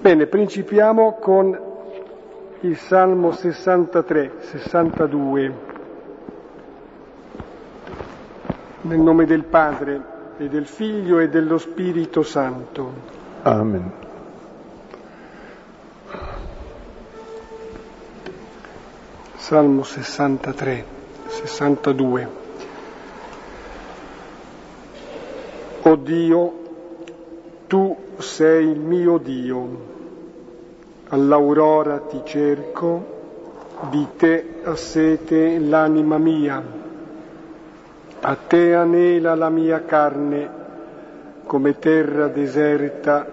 [0.00, 1.58] Bene, principiamo con
[2.60, 5.54] il Salmo 63, 62.
[8.80, 10.00] Nel nome del Padre
[10.38, 12.92] e del Figlio e dello Spirito Santo.
[13.42, 13.92] Amen.
[19.36, 20.84] Salmo 63,
[21.26, 22.28] 62.
[25.82, 26.52] O Dio,
[27.66, 29.68] tu sei il mio Dio,
[31.08, 33.18] all'aurora ti cerco,
[33.90, 36.62] di te ha sete l'anima mia,
[38.20, 40.48] a te anela la mia carne,
[41.44, 43.26] come terra deserta,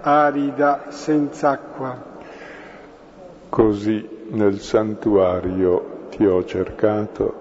[0.00, 2.10] arida, senza acqua.
[3.48, 7.40] Così nel santuario ti ho cercato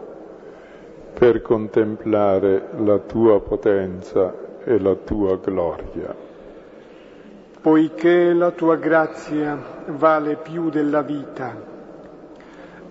[1.14, 4.34] per contemplare la tua potenza
[4.64, 6.31] e la tua gloria.
[7.62, 9.58] Poiché la tua grazia
[9.88, 11.56] vale più della vita,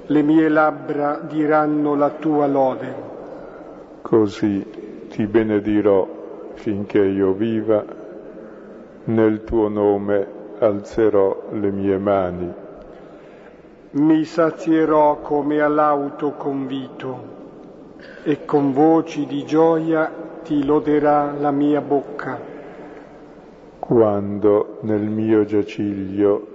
[0.06, 2.94] le mie labbra diranno la tua lode.
[4.02, 6.06] Così ti benedirò
[6.54, 7.84] finché io viva,
[9.04, 10.26] nel tuo nome
[10.58, 12.54] alzerò le mie mani
[13.92, 17.38] mi sazierò come all'auto convito
[18.22, 20.12] e con voci di gioia
[20.44, 22.49] ti loderà la mia bocca.
[23.90, 26.46] Quando nel mio giaciglio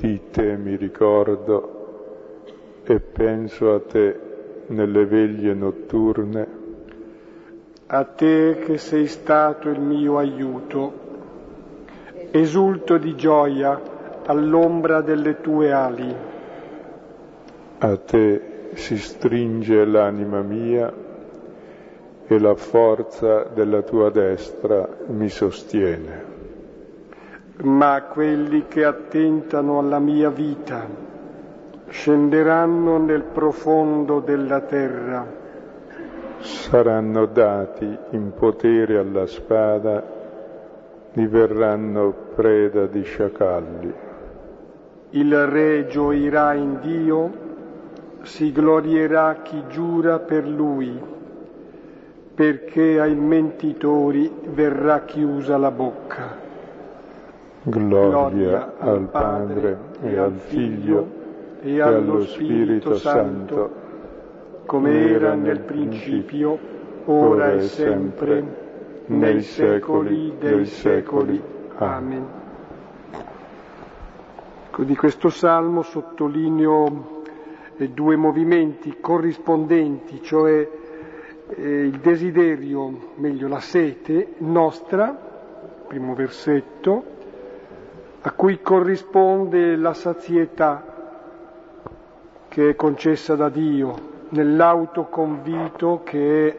[0.00, 2.40] di te mi ricordo
[2.82, 4.18] e penso a te
[4.66, 6.46] nelle veglie notturne,
[7.86, 10.92] a te che sei stato il mio aiuto,
[12.32, 13.80] esulto di gioia
[14.26, 16.14] all'ombra delle tue ali
[17.78, 20.92] a te si stringe l'anima mia
[22.26, 26.31] e la forza della tua destra mi sostiene.
[27.62, 30.84] Ma quelli che attentano alla mia vita
[31.88, 35.24] scenderanno nel profondo della terra.
[36.38, 40.02] Saranno dati in potere alla spada,
[41.12, 43.94] diverranno preda di sciacalli.
[45.10, 47.30] Il re gioirà in Dio
[48.22, 50.98] si glorierà chi giura per lui,
[52.34, 56.41] perché ai mentitori verrà chiusa la bocca.
[57.64, 61.20] Gloria, al Padre e al Figlio
[61.62, 63.70] e allo Spirito Santo,
[64.66, 66.58] come era nel principio,
[67.04, 68.44] ora e sempre,
[69.06, 71.40] nei secoli dei secoli.
[71.76, 72.26] Amen.
[74.76, 77.20] Di questo salmo sottolineo
[77.76, 80.68] due movimenti corrispondenti, cioè
[81.48, 85.16] eh, il desiderio, meglio la sete nostra,
[85.86, 87.11] primo versetto,
[88.22, 90.84] a cui corrisponde la sazietà
[92.48, 96.56] che è concessa da Dio nell'autoconvito che è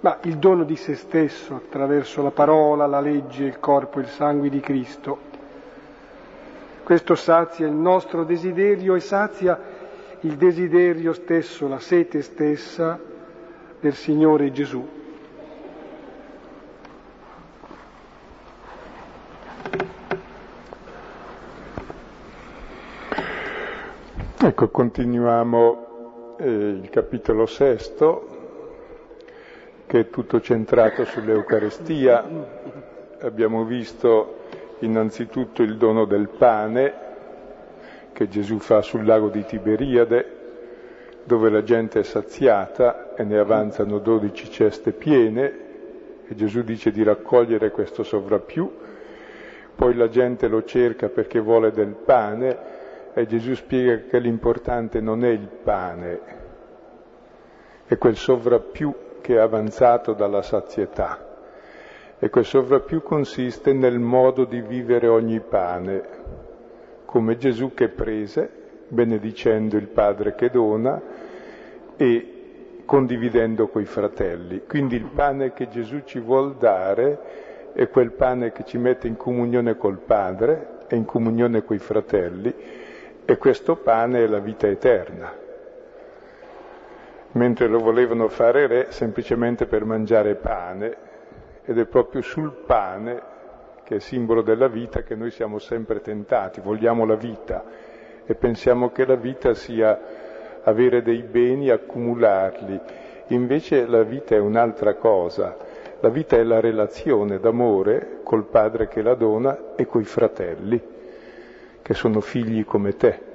[0.00, 4.08] ma il dono di se stesso attraverso la parola, la legge, il corpo e il
[4.08, 5.30] sangue di Cristo.
[6.82, 9.60] Questo sazia il nostro desiderio e sazia
[10.20, 12.98] il desiderio stesso, la sete stessa
[13.78, 15.01] del Signore Gesù.
[24.44, 28.26] Ecco, continuiamo eh, il capitolo sesto,
[29.86, 32.24] che è tutto centrato sull'Eucarestia.
[33.20, 34.38] Abbiamo visto
[34.80, 36.92] innanzitutto il dono del pane,
[38.12, 40.26] che Gesù fa sul lago di Tiberiade,
[41.22, 45.58] dove la gente è saziata e ne avanzano dodici ceste piene
[46.26, 48.68] e Gesù dice di raccogliere questo sovrappiù,
[49.76, 52.71] poi la gente lo cerca perché vuole del pane
[53.14, 56.20] e Gesù spiega che l'importante non è il pane,
[57.86, 61.28] è quel sovrappiù che è avanzato dalla sazietà.
[62.18, 66.02] E quel sovrappiù consiste nel modo di vivere ogni pane,
[67.04, 68.48] come Gesù che prese,
[68.88, 71.00] benedicendo il Padre che dona
[71.96, 74.62] e condividendo coi fratelli.
[74.66, 79.16] Quindi il pane che Gesù ci vuol dare è quel pane che ci mette in
[79.16, 82.54] comunione col Padre e in comunione coi fratelli
[83.24, 85.32] e questo pane è la vita eterna.
[87.32, 90.96] Mentre lo volevano fare re semplicemente per mangiare pane
[91.64, 93.30] ed è proprio sul pane
[93.84, 97.64] che è simbolo della vita, che noi siamo sempre tentati, vogliamo la vita
[98.24, 100.00] e pensiamo che la vita sia
[100.62, 102.80] avere dei beni, accumularli.
[103.28, 105.56] Invece la vita è un'altra cosa.
[106.00, 110.80] La vita è la relazione d'amore col padre che la dona e coi fratelli.
[111.82, 113.30] Che sono figli come te.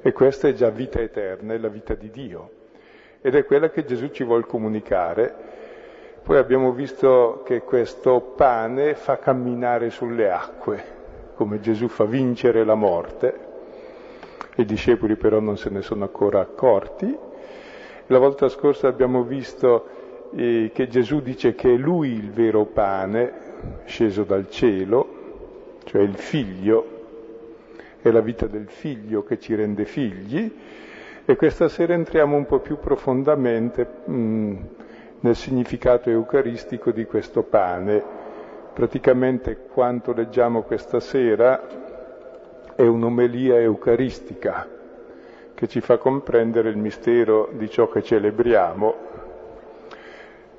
[0.00, 2.50] E questa è già vita eterna, è la vita di Dio.
[3.20, 5.34] Ed è quella che Gesù ci vuole comunicare.
[6.22, 10.84] Poi abbiamo visto che questo pane fa camminare sulle acque,
[11.34, 13.44] come Gesù fa vincere la morte.
[14.56, 17.16] I discepoli però non se ne sono ancora accorti.
[18.06, 19.86] La volta scorsa abbiamo visto
[20.34, 23.32] eh, che Gesù dice che è Lui il vero pane
[23.84, 25.08] sceso dal cielo,
[25.84, 26.95] cioè il figlio,
[28.08, 30.54] è la vita del figlio che ci rende figli
[31.24, 34.56] e questa sera entriamo un po' più profondamente mh, mm,
[35.20, 38.00] nel significato eucaristico di questo pane.
[38.72, 41.66] Praticamente quanto leggiamo questa sera
[42.76, 44.68] è un'omelia eucaristica
[45.54, 48.94] che ci fa comprendere il mistero di ciò che celebriamo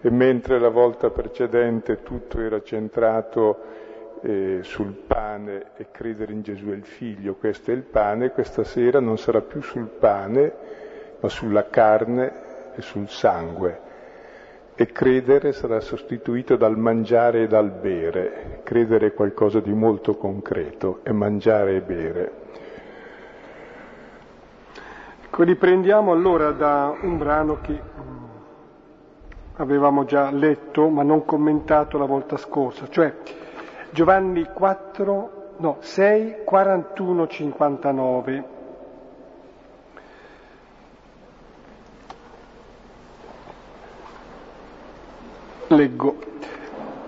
[0.02, 3.86] e mentre la volta precedente tutto era centrato
[4.22, 8.64] eh, sul pane e credere in Gesù è il figlio, questo è il pane, questa
[8.64, 10.54] sera non sarà più sul pane,
[11.20, 12.32] ma sulla carne
[12.76, 13.86] e sul sangue.
[14.76, 18.62] E credere sarà sostituito dal mangiare e dal bere.
[18.64, 22.32] Credere è qualcosa di molto concreto, e mangiare e bere.
[25.26, 28.26] Ecco, riprendiamo allora da un brano che mm,
[29.58, 33.14] avevamo già letto ma non commentato la volta scorsa, cioè
[33.90, 38.44] Giovanni 4, no, 6, 41, 59.
[45.68, 46.16] Leggo.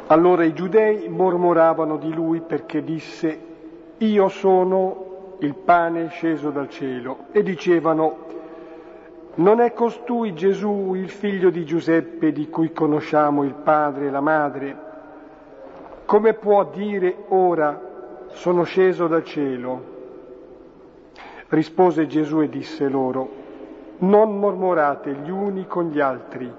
[0.08, 3.40] Allora i giudei mormoravano di lui perché disse,
[3.98, 8.28] io sono il pane sceso dal cielo, e dicevano,
[9.36, 14.20] non è costui Gesù il figlio di Giuseppe di cui conosciamo il padre e la
[14.20, 14.88] madre?
[16.10, 19.84] Come può dire ora sono sceso dal cielo?
[21.50, 23.30] Rispose Gesù e disse loro,
[24.00, 26.52] non mormorate gli uni con gli altri.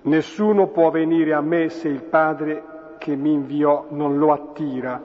[0.00, 5.00] Nessuno può venire a me se il Padre che mi inviò non lo attira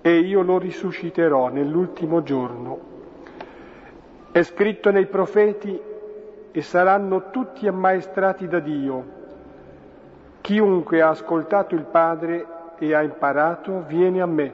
[0.00, 2.78] e io lo risusciterò nell'ultimo giorno.
[4.30, 5.76] È scritto nei profeti
[6.52, 9.21] e saranno tutti ammaestrati da Dio.
[10.42, 12.46] Chiunque ha ascoltato il Padre
[12.78, 14.52] e ha imparato viene a me.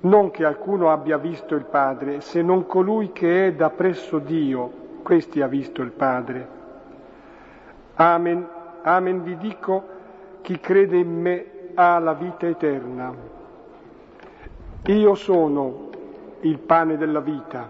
[0.00, 4.70] Non che alcuno abbia visto il Padre, se non colui che è da presso Dio,
[5.02, 6.48] questi ha visto il Padre.
[7.96, 8.48] Amen,
[8.80, 9.84] amen vi dico,
[10.40, 13.12] chi crede in me ha la vita eterna.
[14.86, 15.90] Io sono
[16.40, 17.68] il pane della vita.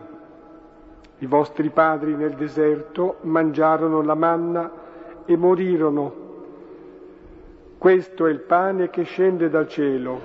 [1.19, 4.70] I vostri padri nel deserto mangiarono la manna
[5.25, 6.26] e morirono
[7.78, 10.20] questo è il pane che scende dal cielo,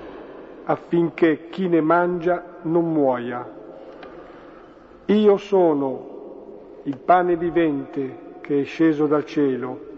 [0.64, 3.48] affinché chi ne mangia non muoia.
[5.06, 9.92] Io sono il pane vivente che è sceso dal cielo.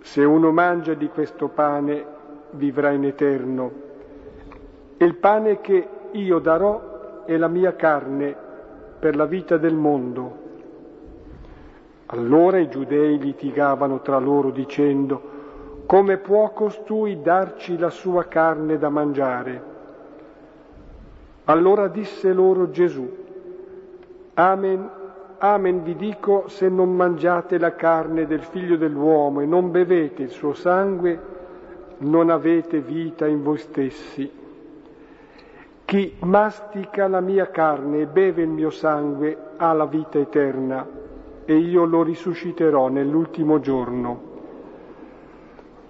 [0.00, 2.06] Se uno mangia di questo pane
[2.50, 3.72] vivrà in eterno.
[4.96, 8.36] E il pane che io darò è la mia carne
[9.00, 10.42] per la vita del mondo.
[12.06, 15.32] Allora i giudei litigavano tra loro dicendo
[15.94, 19.62] come può costui darci la sua carne da mangiare?
[21.44, 23.08] Allora disse loro Gesù,
[24.34, 24.90] Amen,
[25.38, 30.30] amen vi dico, se non mangiate la carne del figlio dell'uomo e non bevete il
[30.30, 31.16] suo sangue,
[31.98, 34.28] non avete vita in voi stessi.
[35.84, 40.84] Chi mastica la mia carne e beve il mio sangue ha la vita eterna
[41.44, 44.33] e io lo risusciterò nell'ultimo giorno.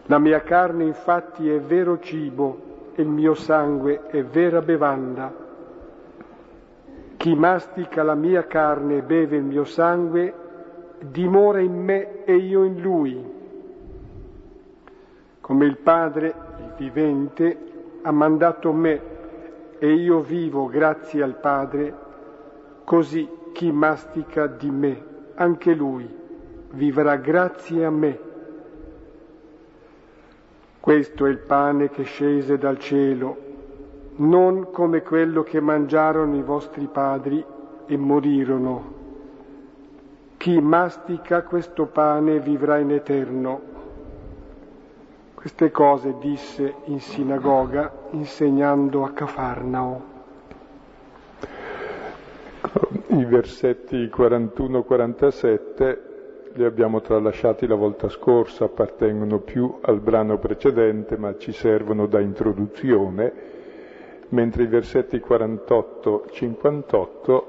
[0.06, 5.32] La mia carne infatti è vero cibo e il mio sangue è vera bevanda.
[7.16, 10.34] Chi mastica la mia carne e beve il mio sangue
[11.00, 13.32] dimora in me e io in lui.
[15.40, 17.58] Come il Padre, il vivente,
[18.02, 19.00] ha mandato me
[19.78, 21.94] e io vivo grazie al Padre,
[22.84, 26.08] così chi mastica di me, anche lui,
[26.72, 28.32] vivrà grazie a me.
[30.84, 33.36] Questo è il pane che scese dal cielo,
[34.16, 37.42] non come quello che mangiarono i vostri padri
[37.86, 38.92] e morirono.
[40.36, 43.60] Chi mastica questo pane vivrà in eterno.
[45.32, 50.02] Queste cose disse in sinagoga insegnando a Cafarnao.
[53.06, 56.13] I versetti 41-47
[56.56, 62.20] li abbiamo tralasciati la volta scorsa, appartengono più al brano precedente, ma ci servono da
[62.20, 63.50] introduzione.
[64.28, 67.42] mentre i versetti 48-58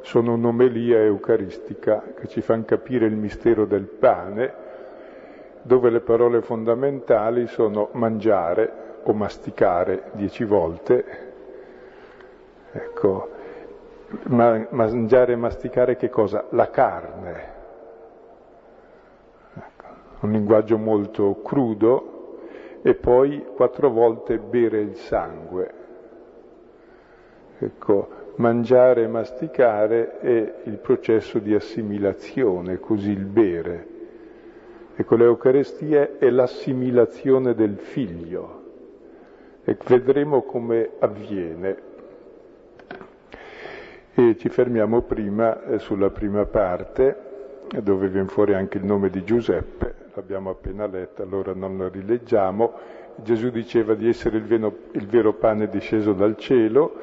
[0.00, 4.54] sono un'omelia eucaristica che ci fanno capire il mistero del pane,
[5.62, 8.72] dove le parole fondamentali sono mangiare
[9.02, 11.04] o masticare dieci volte.
[12.72, 13.28] Ecco,
[14.28, 16.46] ma, mangiare e masticare che cosa?
[16.50, 17.53] La carne.
[20.24, 22.38] Un linguaggio molto crudo
[22.80, 25.70] e poi quattro volte bere il sangue.
[27.58, 33.88] Ecco, mangiare e masticare è il processo di assimilazione, così il bere.
[34.96, 38.62] Ecco, l'Eucarestia è l'assimilazione del figlio
[39.62, 41.76] e vedremo come avviene.
[44.14, 49.22] E ci fermiamo prima eh, sulla prima parte, dove viene fuori anche il nome di
[49.22, 52.72] Giuseppe, l'abbiamo appena letta, allora non lo rileggiamo.
[53.16, 56.94] Gesù diceva di essere il vero, il vero pane disceso dal cielo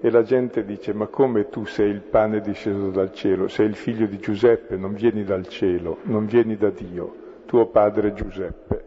[0.00, 3.48] e la gente dice ma come tu sei il pane disceso dal cielo?
[3.48, 7.14] Sei il figlio di Giuseppe, non vieni dal cielo, non vieni da Dio,
[7.46, 8.84] tuo padre Giuseppe.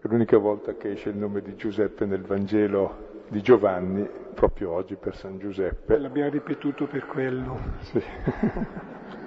[0.00, 4.94] È l'unica volta che esce il nome di Giuseppe nel Vangelo di Giovanni, proprio oggi
[4.94, 5.98] per San Giuseppe.
[5.98, 7.58] L'abbiamo ripetuto per quello.
[7.80, 8.02] Sì.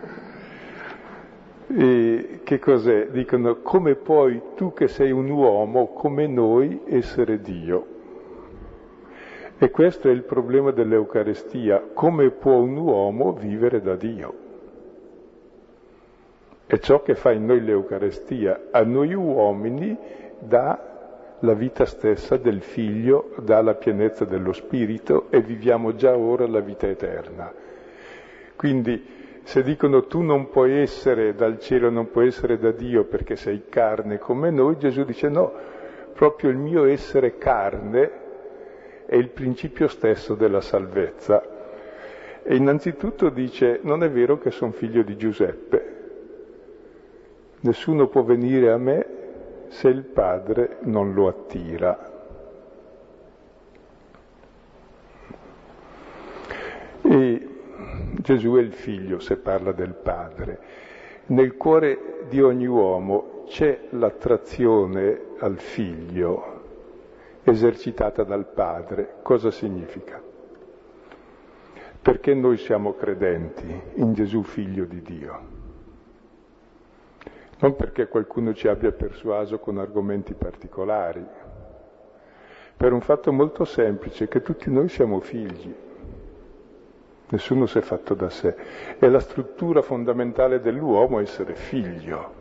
[1.74, 3.08] e che cos'è?
[3.08, 7.86] Dicono come puoi tu che sei un uomo come noi essere Dio?
[9.58, 14.34] E questo è il problema dell'Eucarestia, come può un uomo vivere da Dio?
[16.66, 19.98] È ciò che fa in noi l'Eucarestia, a noi uomini
[20.40, 26.48] dà la vita stessa del figlio, dà la pienezza dello spirito e viviamo già ora
[26.48, 27.54] la vita eterna.
[28.56, 29.11] Quindi
[29.44, 33.64] se dicono tu non puoi essere dal cielo, non puoi essere da Dio perché sei
[33.70, 35.52] carne come noi, Gesù dice no,
[36.14, 38.12] proprio il mio essere carne
[39.06, 41.44] è il principio stesso della salvezza.
[42.44, 45.96] E innanzitutto dice non è vero che sono figlio di Giuseppe,
[47.62, 49.06] nessuno può venire a me
[49.68, 52.10] se il Padre non lo attira.
[57.02, 57.51] E
[58.22, 60.60] Gesù è il figlio se parla del Padre.
[61.28, 66.60] Nel cuore di ogni uomo c'è l'attrazione al figlio
[67.44, 69.16] esercitata dal Padre.
[69.24, 70.22] Cosa significa?
[72.02, 75.60] Perché noi siamo credenti in Gesù figlio di Dio
[77.62, 81.24] non perché qualcuno ci abbia persuaso con argomenti particolari,
[82.76, 85.72] per un fatto molto semplice, che tutti noi siamo figli,
[87.32, 88.56] nessuno si è fatto da sé,
[89.00, 92.40] è la struttura fondamentale dell'uomo essere figlio.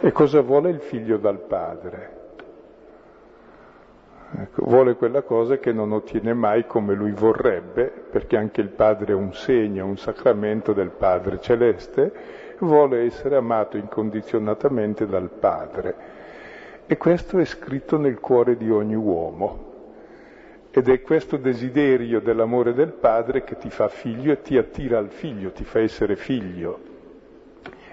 [0.00, 2.16] E cosa vuole il figlio dal padre?
[4.38, 9.12] Ecco, vuole quella cosa che non ottiene mai come lui vorrebbe, perché anche il Padre
[9.12, 12.12] è un segno, un sacramento del Padre celeste,
[12.58, 15.94] vuole essere amato incondizionatamente dal Padre.
[16.86, 19.65] E questo è scritto nel cuore di ogni uomo.
[20.76, 25.08] Ed è questo desiderio dell'amore del Padre che ti fa figlio e ti attira al
[25.08, 26.78] figlio, ti fa essere figlio.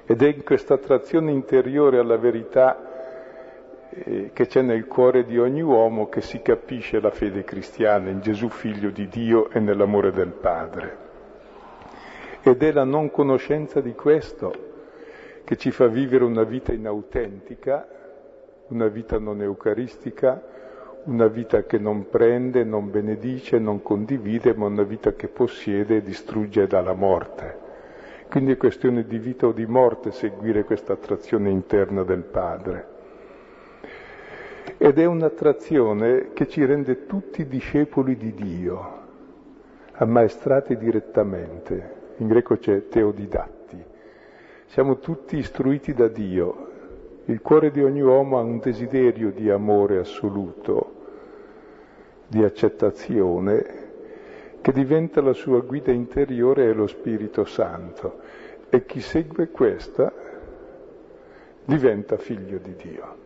[0.05, 5.61] Ed è in questa attrazione interiore alla verità eh, che c'è nel cuore di ogni
[5.61, 10.33] uomo che si capisce la fede cristiana in Gesù figlio di Dio e nell'amore del
[10.33, 10.97] Padre.
[12.41, 14.51] Ed è la non conoscenza di questo
[15.45, 17.87] che ci fa vivere una vita inautentica,
[18.67, 20.51] una vita non eucaristica,
[21.05, 26.01] una vita che non prende, non benedice, non condivide, ma una vita che possiede e
[26.01, 27.59] distrugge dalla morte.
[28.29, 32.93] Quindi è questione di vita o di morte seguire questa attrazione interna del Padre
[34.77, 38.99] ed è un'attrazione che ci rende tutti discepoli di Dio,
[39.93, 42.01] ammaestrati direttamente.
[42.17, 43.81] In greco c'è teodidatti.
[44.65, 46.71] Siamo tutti istruiti da Dio.
[47.25, 51.01] Il cuore di ogni uomo ha un desiderio di amore assoluto,
[52.27, 53.81] di accettazione,
[54.61, 58.19] che diventa la sua guida interiore e lo Spirito Santo.
[58.69, 60.11] E chi segue questa
[61.65, 63.23] diventa figlio di Dio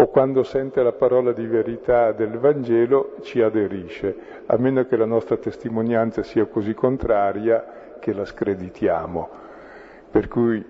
[0.00, 5.06] o quando sente la parola di verità del Vangelo ci aderisce, a meno che la
[5.06, 9.28] nostra testimonianza sia così contraria che la screditiamo.
[10.08, 10.64] Per cui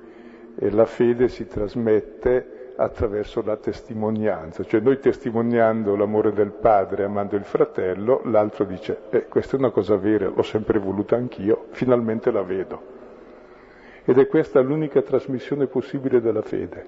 [0.59, 7.37] eh, la fede si trasmette attraverso la testimonianza, cioè noi testimoniando l'amore del padre, amando
[7.37, 12.31] il fratello, l'altro dice, eh, questa è una cosa vera, l'ho sempre voluta anch'io, finalmente
[12.31, 12.97] la vedo.
[14.05, 16.87] Ed è questa l'unica trasmissione possibile della fede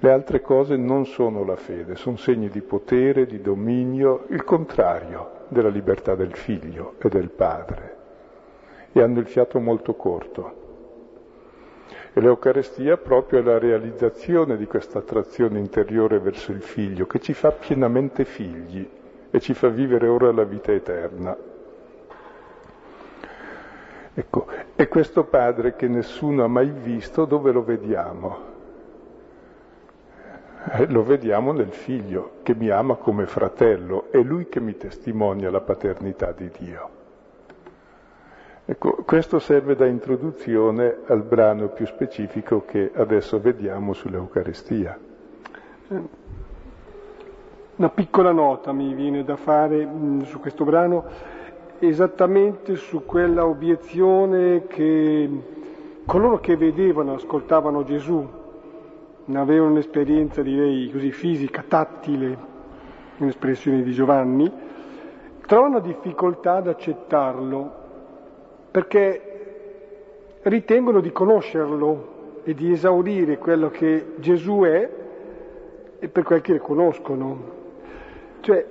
[0.00, 5.44] Le altre cose non sono la fede, sono segni di potere, di dominio, il contrario
[5.48, 7.96] della libertà del figlio e del padre.
[8.92, 10.57] E hanno il fiato molto corto.
[12.18, 17.32] E l'Eucarestia proprio è la realizzazione di questa attrazione interiore verso il figlio, che ci
[17.32, 18.84] fa pienamente figli
[19.30, 21.36] e ci fa vivere ora la vita eterna.
[24.14, 28.38] Ecco, e questo padre che nessuno ha mai visto, dove lo vediamo?
[30.72, 35.52] Eh, lo vediamo nel figlio che mi ama come fratello, è lui che mi testimonia
[35.52, 36.97] la paternità di Dio.
[38.70, 44.98] Ecco, questo serve da introduzione al brano più specifico che adesso vediamo sull'Eucaristia.
[47.76, 51.06] Una piccola nota mi viene da fare mh, su questo brano,
[51.78, 55.30] esattamente su quella obiezione che
[56.04, 58.22] coloro che vedevano, ascoltavano Gesù,
[59.32, 62.36] avevano un'esperienza direi così fisica, tattile,
[63.16, 64.52] un'espressione di Giovanni,
[65.46, 67.77] trovano difficoltà ad accettarlo
[68.70, 69.28] perché
[70.42, 74.88] ritengono di conoscerlo e di esaurire quello che Gesù è
[75.98, 77.56] e per quel che le conoscono.
[78.40, 78.66] Cioè,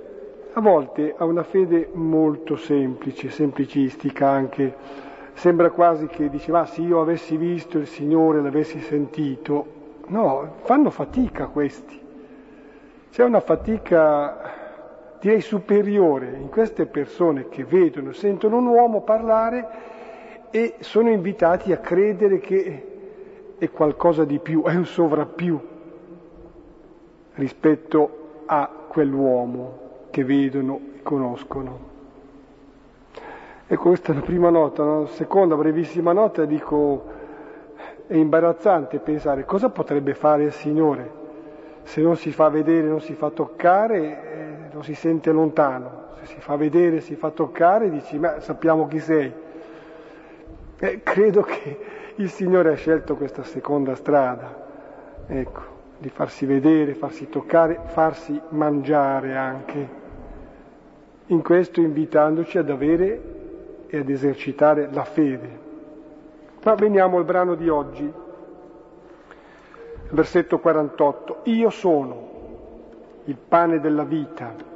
[0.54, 4.74] a volte ha una fede molto semplice, semplicistica anche.
[5.34, 9.76] Sembra quasi che diceva, ah, se io avessi visto il Signore, l'avessi sentito.
[10.08, 12.06] No, fanno fatica questi.
[13.10, 14.57] C'è una fatica,
[15.20, 19.68] direi, superiore in queste persone che vedono, sentono un uomo parlare
[20.50, 22.86] e sono invitati a credere che
[23.58, 25.60] è qualcosa di più, è un sovrappiù
[27.34, 29.78] rispetto a quell'uomo
[30.10, 31.86] che vedono e conoscono.
[33.66, 34.82] Ecco, questa è la prima nota.
[34.82, 37.04] La seconda, brevissima nota, dico,
[38.06, 41.18] è imbarazzante pensare cosa potrebbe fare il Signore
[41.88, 44.47] se non si fa vedere, non si fa toccare,
[44.78, 46.06] non si sente lontano.
[46.20, 49.32] Se si fa vedere, si fa toccare, dici, ma sappiamo chi sei.
[50.78, 51.78] Eh, credo che
[52.14, 54.66] il Signore ha scelto questa seconda strada.
[55.26, 59.88] Ecco di farsi vedere, farsi toccare, farsi mangiare anche.
[61.26, 63.20] In questo invitandoci ad avere
[63.88, 65.66] e ad esercitare la fede.
[66.62, 68.12] Ma veniamo al brano di oggi,
[70.10, 71.40] versetto 48.
[71.44, 72.28] Io sono
[73.24, 74.67] il pane della vita.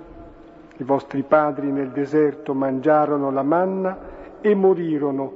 [0.83, 3.99] I vostri padri nel deserto mangiarono la manna
[4.41, 5.33] e morirono.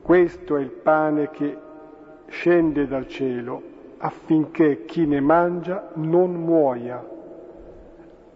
[0.00, 1.58] Questo è il pane che
[2.28, 3.60] scende dal cielo
[3.98, 7.04] affinché chi ne mangia non muoia.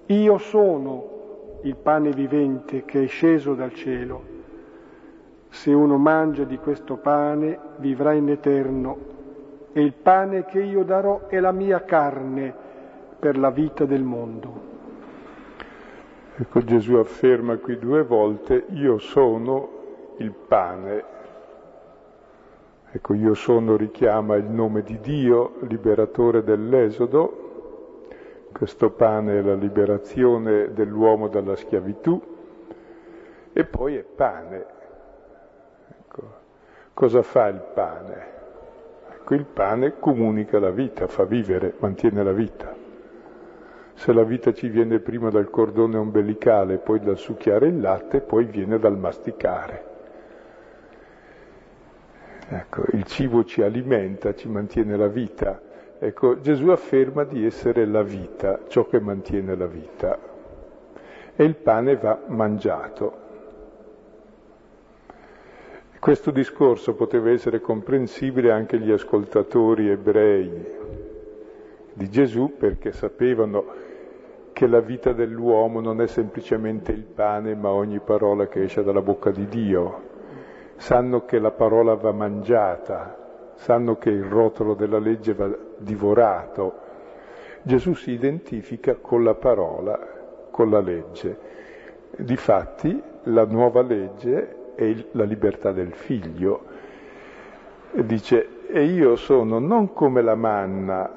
[0.06, 4.22] Io sono il pane vivente che è sceso dal cielo.
[5.50, 8.98] Se uno mangia di questo pane vivrà in eterno
[9.72, 12.52] e il pane che io darò è la mia carne
[13.20, 14.74] per la vita del mondo.
[16.38, 21.14] Ecco Gesù afferma qui due volte, io sono il pane
[22.96, 28.06] Ecco, io sono richiama il nome di Dio, liberatore dell'Esodo,
[28.52, 32.18] questo pane è la liberazione dell'uomo dalla schiavitù,
[33.52, 34.66] e poi è pane.
[36.00, 36.22] Ecco,
[36.94, 38.26] cosa fa il pane?
[39.12, 42.85] Ecco, il pane comunica la vita, fa vivere, mantiene la vita.
[43.96, 48.44] Se la vita ci viene prima dal cordone ombelicale, poi dal succhiare il latte, poi
[48.44, 49.84] viene dal masticare.
[52.48, 55.60] Ecco, il cibo ci alimenta, ci mantiene la vita.
[55.98, 60.18] Ecco, Gesù afferma di essere la vita, ciò che mantiene la vita.
[61.34, 63.24] E il pane va mangiato.
[65.98, 70.74] Questo discorso poteva essere comprensibile anche agli ascoltatori ebrei
[71.94, 73.84] di Gesù perché sapevano
[74.56, 79.02] che la vita dell'uomo non è semplicemente il pane, ma ogni parola che esce dalla
[79.02, 80.00] bocca di Dio
[80.76, 86.72] sanno che la parola va mangiata, sanno che il rotolo della legge va divorato.
[87.64, 89.98] Gesù si identifica con la parola,
[90.50, 91.38] con la legge.
[92.16, 96.64] Difatti la nuova legge è la libertà del figlio.
[97.90, 101.10] Dice, e io sono non come la manna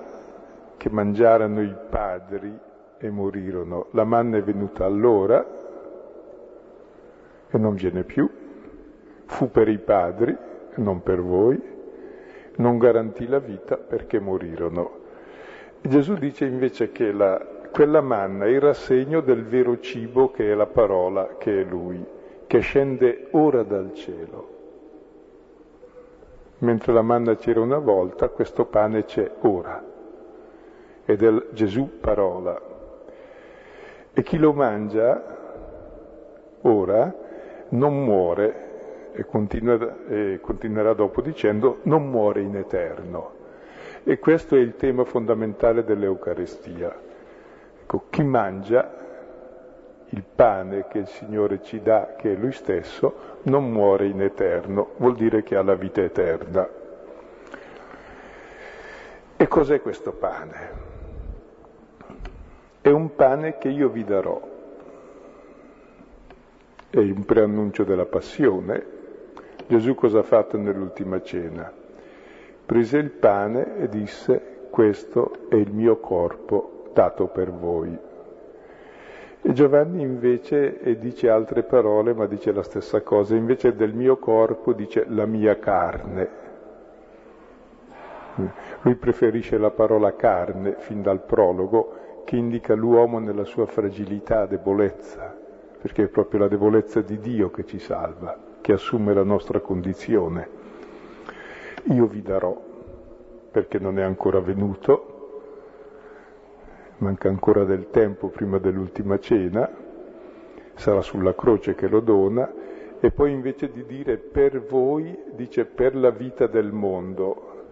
[0.76, 2.68] che mangiarono i padri
[3.00, 3.88] e morirono.
[3.92, 5.46] La manna è venuta allora
[7.50, 8.30] e non viene più,
[9.26, 10.36] fu per i padri,
[10.76, 11.60] non per voi,
[12.58, 14.98] non garantì la vita perché morirono.
[15.82, 20.68] Gesù dice invece che la, quella manna era segno del vero cibo che è la
[20.68, 22.06] parola, che è Lui,
[22.46, 24.58] che scende ora dal cielo.
[26.60, 29.82] Mentre la manna c'era una volta, questo pane c'è ora.
[31.06, 32.69] ed è Gesù parola.
[34.14, 35.38] E chi lo mangia
[36.62, 37.14] ora
[37.70, 43.38] non muore e, continua, e continuerà dopo dicendo non muore in eterno.
[44.04, 46.96] E questo è il tema fondamentale dell'Eucarestia.
[47.82, 49.08] Ecco, chi mangia
[50.12, 54.92] il pane che il Signore ci dà, che è Lui stesso, non muore in eterno,
[54.98, 56.68] vuol dire che ha la vita eterna.
[59.38, 60.89] E cos'è questo pane?
[62.82, 64.42] È un pane che io vi darò.
[66.90, 68.98] È un preannuncio della passione.
[69.68, 71.72] Gesù cosa ha fatto nell'ultima cena?
[72.66, 77.98] Prese il pane e disse, questo è il mio corpo dato per voi.
[79.42, 84.74] E Giovanni invece dice altre parole, ma dice la stessa cosa, invece del mio corpo
[84.74, 86.30] dice la mia carne.
[88.82, 95.36] Lui preferisce la parola carne fin dal prologo che indica l'uomo nella sua fragilità, debolezza,
[95.82, 100.48] perché è proprio la debolezza di Dio che ci salva, che assume la nostra condizione.
[101.86, 102.56] Io vi darò,
[103.50, 105.42] perché non è ancora venuto,
[106.98, 109.68] manca ancora del tempo prima dell'ultima cena,
[110.76, 112.48] sarà sulla croce che lo dona,
[113.00, 117.64] e poi invece di dire per voi, dice per la vita del mondo,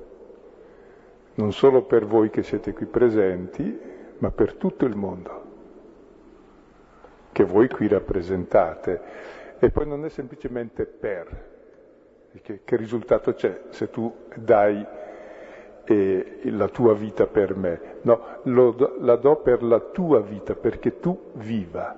[1.36, 5.44] non solo per voi che siete qui presenti, ma per tutto il mondo,
[7.32, 9.02] che voi qui rappresentate.
[9.60, 11.46] E poi non è semplicemente per,
[12.42, 14.86] che, che risultato c'è se tu dai
[15.84, 21.00] eh, la tua vita per me, no, lo, la do per la tua vita, perché
[21.00, 21.96] tu viva.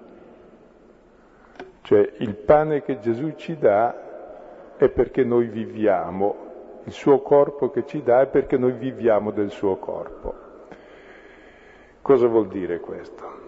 [1.81, 7.85] Cioè il pane che Gesù ci dà è perché noi viviamo, il suo corpo che
[7.85, 10.48] ci dà è perché noi viviamo del suo corpo.
[12.01, 13.47] Cosa vuol dire questo?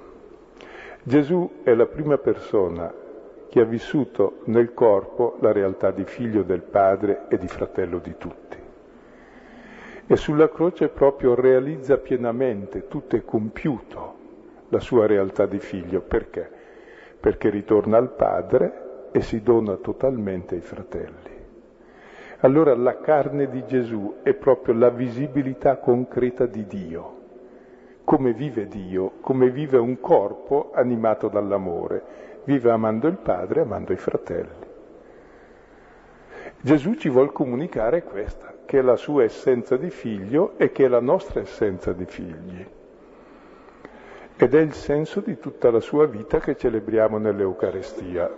[1.03, 2.93] Gesù è la prima persona
[3.49, 8.15] che ha vissuto nel corpo la realtà di figlio del Padre e di fratello di
[8.17, 8.51] tutti
[10.11, 14.15] e sulla croce proprio realizza pienamente, tutto è compiuto,
[14.67, 16.01] la sua realtà di figlio.
[16.01, 16.49] Perché?
[17.17, 21.39] Perché ritorna al Padre e si dona totalmente ai fratelli.
[22.39, 27.19] Allora la carne di Gesù è proprio la visibilità concreta di Dio,
[28.03, 32.03] come vive Dio, come vive un corpo animato dall'amore,
[32.43, 34.69] vive amando il Padre, amando i fratelli.
[36.59, 40.87] Gesù ci vuole comunicare questa, che è la sua essenza di figlio e che è
[40.87, 42.65] la nostra essenza di figli.
[44.35, 48.29] Ed è il senso di tutta la sua vita che celebriamo nell'Eucarestia.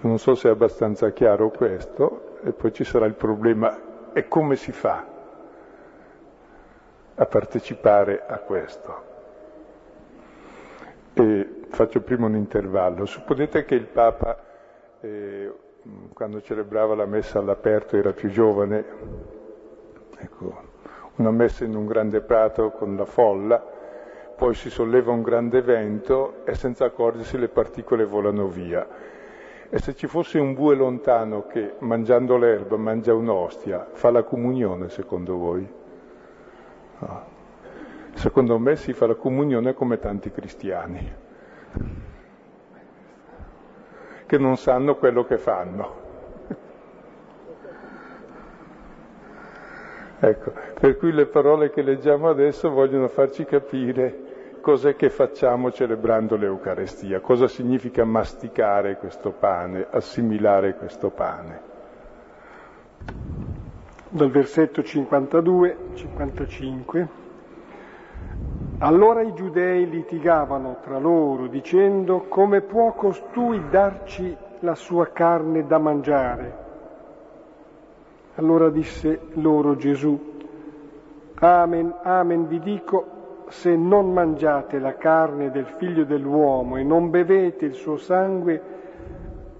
[0.00, 4.56] Non so se è abbastanza chiaro questo, e poi ci sarà il problema, e come
[4.56, 5.12] si fa
[7.14, 9.12] a partecipare a questo?
[11.14, 13.06] E faccio prima un intervallo.
[13.06, 14.36] Supponete che il Papa
[15.00, 15.52] eh,
[16.12, 18.84] quando celebrava la messa all'aperto era più giovane,
[20.18, 20.72] ecco,
[21.16, 23.62] una messa in un grande prato con la folla,
[24.36, 28.86] poi si solleva un grande vento e senza accorgersi le particole volano via.
[29.68, 34.88] E se ci fosse un bue lontano che mangiando l'erba mangia un'ostia, fa la comunione
[34.88, 35.82] secondo voi?
[37.06, 37.22] No.
[38.14, 41.12] Secondo me si fa la comunione come tanti cristiani
[44.26, 46.02] che non sanno quello che fanno.
[50.20, 56.36] Ecco, per cui le parole che leggiamo adesso vogliono farci capire cos'è che facciamo celebrando
[56.36, 61.60] l'Eucarestia, cosa significa masticare questo pane, assimilare questo pane.
[64.14, 67.06] Dal versetto 52-55.
[68.78, 75.78] Allora i giudei litigavano tra loro dicendo come può costui darci la sua carne da
[75.78, 76.56] mangiare?
[78.36, 80.16] Allora disse loro Gesù,
[81.40, 87.64] Amen, amen vi dico, se non mangiate la carne del figlio dell'uomo e non bevete
[87.64, 88.62] il suo sangue,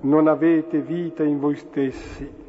[0.02, 2.42] non avete vita in voi stessi.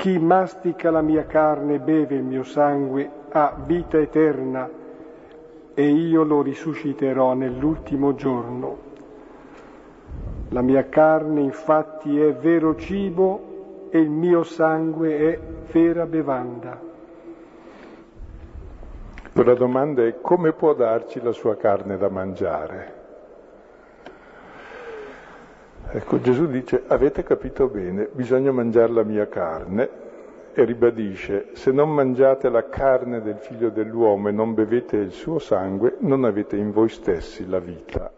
[0.00, 4.66] Chi mastica la mia carne e beve il mio sangue ha vita eterna
[5.74, 8.78] e io lo risusciterò nell'ultimo giorno.
[10.48, 15.38] La mia carne infatti è vero cibo e il mio sangue è
[15.70, 16.80] vera bevanda.
[19.34, 22.99] La domanda è come può darci la sua carne da mangiare?
[25.92, 29.88] Ecco, Gesù dice, avete capito bene, bisogna mangiare la mia carne
[30.52, 35.40] e ribadisce, se non mangiate la carne del figlio dell'uomo e non bevete il suo
[35.40, 38.12] sangue, non avete in voi stessi la vita.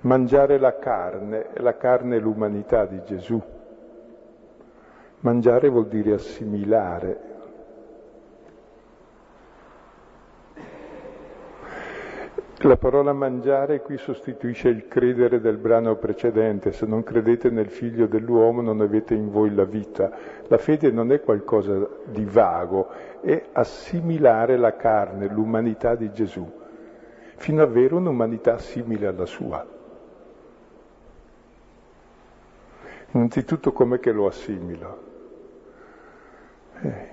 [0.00, 3.40] Mangiare la carne, la carne è l'umanità di Gesù.
[5.20, 7.31] Mangiare vuol dire assimilare,
[12.64, 18.06] La parola mangiare qui sostituisce il credere del brano precedente, se non credete nel figlio
[18.06, 20.16] dell'uomo non avete in voi la vita.
[20.46, 22.88] La fede non è qualcosa di vago,
[23.20, 26.48] è assimilare la carne, l'umanità di Gesù,
[27.34, 29.66] fino ad avere un'umanità simile alla sua.
[33.10, 35.02] Innanzitutto com'è che lo assimilo?
[36.80, 37.08] Eh,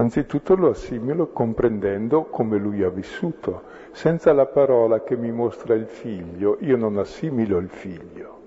[0.00, 3.64] Anzitutto lo assimilo comprendendo come lui ha vissuto.
[3.92, 8.38] Senza la parola che mi mostra il figlio, io non assimilo il figlio.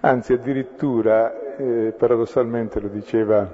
[0.00, 3.50] Anzi, addirittura, eh, paradossalmente lo diceva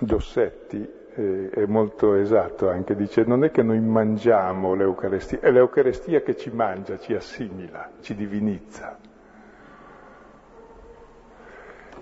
[0.00, 6.20] Dossetti, eh, è molto esatto anche, dice non è che noi mangiamo l'Eucarestia, è l'Eucarestia
[6.22, 8.98] che ci mangia, ci assimila, ci divinizza.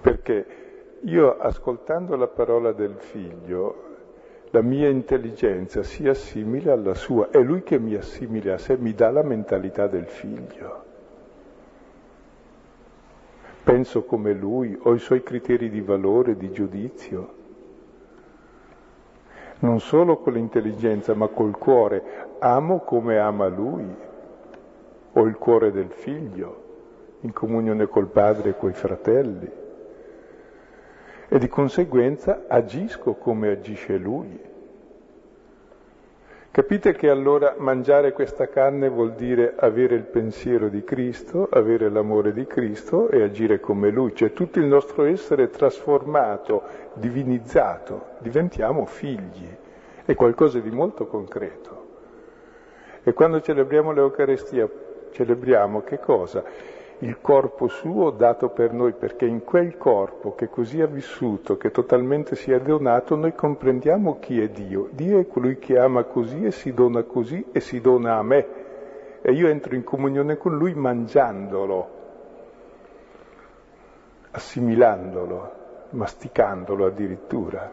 [0.01, 0.62] Perché
[1.05, 3.91] io ascoltando la parola del figlio,
[4.51, 8.95] la mia intelligenza si assimila alla sua, è lui che mi assimila a sé, mi
[8.95, 10.91] dà la mentalità del figlio.
[13.65, 17.41] Penso come lui, ho i suoi criteri di valore, di giudizio.
[19.61, 22.37] Non solo con l'intelligenza, ma col cuore.
[22.41, 23.87] Amo come ama lui.
[25.13, 26.63] Ho il cuore del figlio,
[27.21, 29.61] in comunione col padre e coi fratelli
[31.33, 34.39] e di conseguenza agisco come agisce lui.
[36.51, 42.35] Capite che allora mangiare questa carne vuol dire avere il pensiero di Cristo, avere l'amore
[42.35, 49.49] di Cristo e agire come Lui, cioè tutto il nostro essere trasformato, divinizzato, diventiamo figli,
[50.05, 51.87] è qualcosa di molto concreto.
[53.05, 54.69] E quando celebriamo l'Eucarestia,
[55.13, 56.45] celebriamo che cosa?
[57.03, 61.73] Il corpo suo dato per noi, perché in quel corpo che così ha vissuto, che
[61.73, 64.89] totalmente si è donato, noi comprendiamo chi è Dio.
[64.93, 68.47] Dio è colui che ama così e si dona così e si dona a me.
[69.21, 71.89] E io entro in comunione con lui mangiandolo,
[74.31, 75.53] assimilandolo,
[75.91, 77.73] masticandolo addirittura.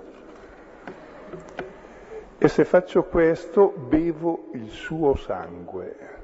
[2.40, 6.19] E se faccio questo, bevo il suo sangue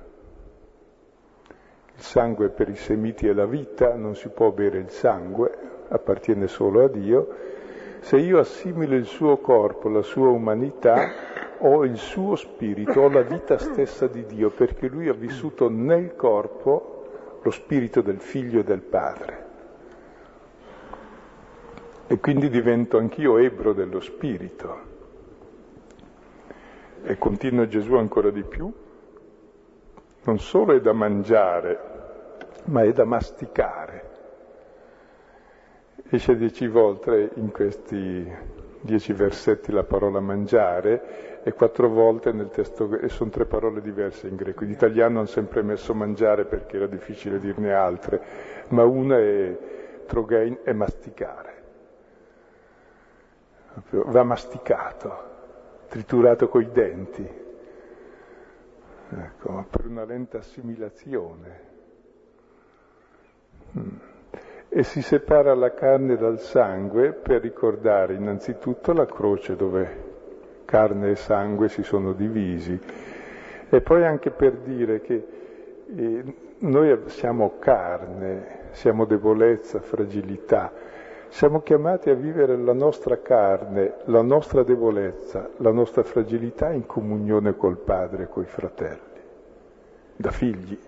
[1.97, 5.51] il sangue per i semiti è la vita, non si può bere il sangue,
[5.87, 7.27] appartiene solo a Dio.
[7.99, 11.09] Se io assimilo il suo corpo, la sua umanità,
[11.59, 16.15] ho il suo spirito, ho la vita stessa di Dio, perché lui ha vissuto nel
[16.15, 19.43] corpo lo spirito del figlio e del padre.
[22.07, 24.93] E quindi divento anch'io ebro dello spirito.
[27.03, 28.71] E continua Gesù ancora di più,
[30.25, 31.79] non solo è da mangiare,
[32.65, 34.03] ma è da masticare.
[36.09, 42.97] Esce dieci volte in questi dieci versetti la parola mangiare e quattro volte nel testo,
[42.99, 44.63] e sono tre parole diverse in greco.
[44.63, 48.21] In italiano hanno sempre messo mangiare perché era difficile dirne altre,
[48.69, 49.57] ma una è
[50.07, 51.53] trogein e masticare.
[53.89, 55.23] Va masticato,
[55.87, 57.43] triturato coi denti
[59.17, 61.59] ecco, per una lenta assimilazione.
[63.77, 63.97] Mm.
[64.69, 70.03] E si separa la carne dal sangue per ricordare innanzitutto la croce dove
[70.65, 72.77] carne e sangue si sono divisi
[73.69, 75.27] e poi anche per dire che
[75.95, 76.23] eh,
[76.59, 80.71] noi siamo carne, siamo debolezza, fragilità,
[81.35, 87.57] siamo chiamati a vivere la nostra carne, la nostra debolezza, la nostra fragilità in comunione
[87.57, 89.19] col Padre e coi fratelli,
[90.15, 90.79] da figli.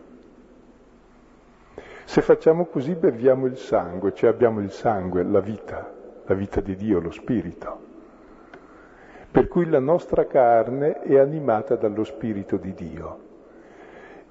[2.06, 6.78] Se facciamo così beviamo il sangue, cioè abbiamo il sangue, la vita, la vita di
[6.78, 7.80] Dio, lo Spirito.
[9.30, 13.20] Per cui la nostra carne è animata dallo Spirito di Dio.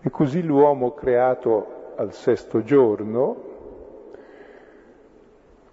[0.00, 3.55] E così l'uomo creato al sesto giorno,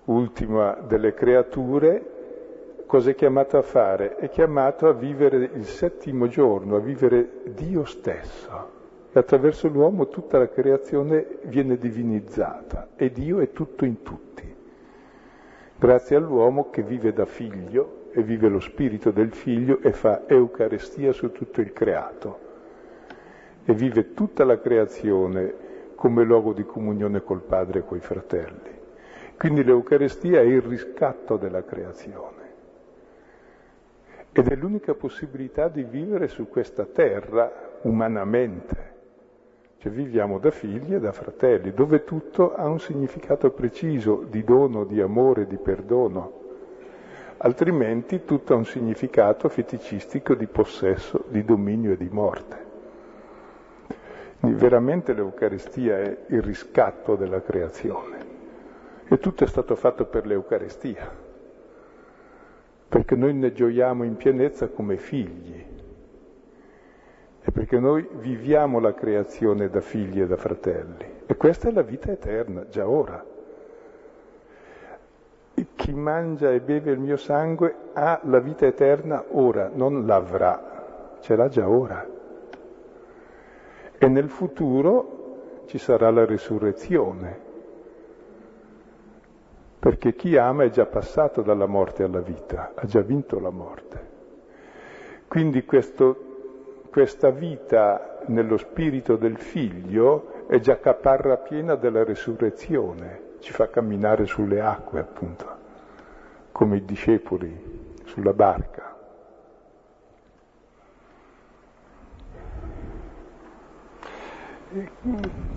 [0.06, 4.16] ultima delle creature, cosa è chiamato a fare?
[4.16, 8.72] È chiamato a vivere il settimo giorno, a vivere Dio stesso.
[9.12, 14.56] E attraverso l'uomo tutta la creazione viene divinizzata e Dio è tutto in tutti.
[15.76, 21.12] Grazie all'uomo che vive da figlio e vive lo spirito del figlio e fa Eucarestia
[21.12, 22.39] su tutto il creato.
[23.66, 25.54] E vive tutta la creazione
[25.96, 28.82] come luogo di comunione col Padre e coi fratelli
[29.38, 32.43] Quindi l'Eucarestia è il riscatto della creazione
[34.36, 38.91] ed è l'unica possibilità di vivere su questa terra umanamente.
[39.78, 44.86] Cioè viviamo da figli e da fratelli, dove tutto ha un significato preciso di dono,
[44.86, 46.41] di amore, di perdono.
[47.38, 52.58] Altrimenti tutto ha un significato feticistico di possesso, di dominio e di morte.
[54.39, 58.12] Quindi veramente l'Eucaristia è il riscatto della creazione.
[59.08, 61.10] E tutto è stato fatto per l'Eucaristia,
[62.88, 65.66] perché noi ne gioiamo in pienezza come figli
[67.46, 71.06] e perché noi viviamo la creazione da figli e da fratelli.
[71.26, 73.32] E questa è la vita eterna, già ora.
[75.76, 81.36] Chi mangia e beve il mio sangue ha la vita eterna ora, non l'avrà, ce
[81.36, 82.08] l'ha già ora.
[83.98, 87.52] E nel futuro ci sarà la risurrezione,
[89.84, 94.12] perché chi ama è già passato dalla morte alla vita, ha già vinto la morte.
[95.28, 103.52] Quindi questo questa vita nello spirito del figlio è già caparra piena della resurrezione, ci
[103.52, 105.46] fa camminare sulle acque appunto,
[106.54, 108.96] come i discepoli sulla barca.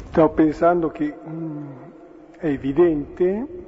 [0.09, 1.67] Stavo pensando che mm,
[2.39, 3.66] è evidente,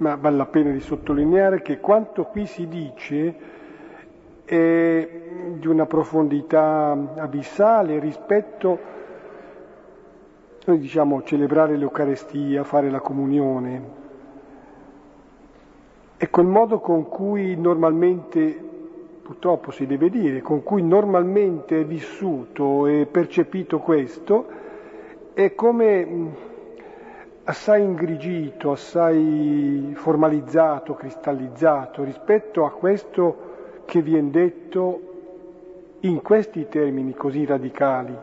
[0.00, 3.34] ma vale la pena di sottolineare che quanto qui si dice
[4.44, 5.20] è
[5.58, 8.78] di una profondità abissale rispetto,
[10.64, 13.98] noi diciamo, celebrare l'Eucarestia, fare la comunione.
[16.16, 18.58] È quel modo con cui normalmente,
[19.22, 24.46] purtroppo si deve dire, con cui normalmente è vissuto e percepito questo,
[25.34, 26.48] è come
[27.50, 35.00] assai ingrigito, assai formalizzato, cristallizzato rispetto a questo che viene detto
[36.00, 38.16] in questi termini così radicali,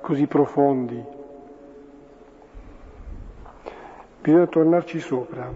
[0.00, 1.04] così profondi.
[4.22, 5.50] Bisogna tornarci sopra.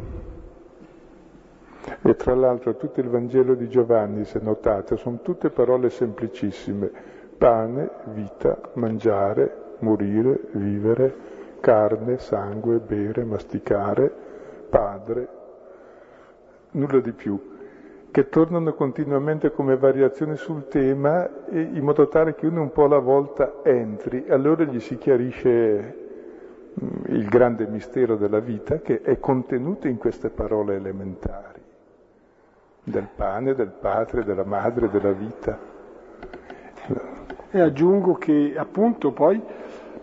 [2.03, 6.91] E tra l'altro tutto il Vangelo di Giovanni, se notate, sono tutte parole semplicissime.
[7.39, 14.13] Pane, vita, mangiare, morire, vivere, carne, sangue, bere, masticare,
[14.69, 15.29] padre,
[16.73, 17.55] nulla di più
[18.17, 22.99] che tornano continuamente come variazioni sul tema in modo tale che uno un po' alla
[22.99, 25.97] volta entri, allora gli si chiarisce
[26.83, 31.61] mm, il grande mistero della vita che è contenuto in queste parole elementari,
[32.85, 35.59] del pane, del padre, della madre, della vita.
[37.51, 39.43] E aggiungo che appunto poi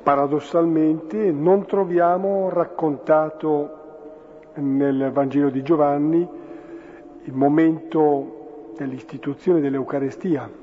[0.03, 3.79] paradossalmente non troviamo raccontato
[4.55, 6.27] nel Vangelo di Giovanni
[7.23, 10.61] il momento dell'istituzione dell'Eucarestia.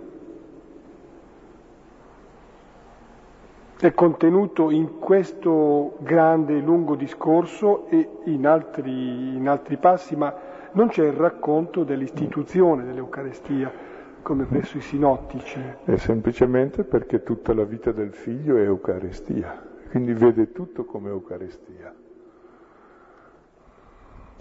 [3.78, 10.34] È contenuto in questo grande e lungo discorso e in altri, in altri passi, ma
[10.72, 13.88] non c'è il racconto dell'istituzione dell'Eucarestia
[14.22, 15.60] come presso i sinottici.
[15.84, 21.94] È semplicemente perché tutta la vita del figlio è Eucarestia, quindi vede tutto come Eucarestia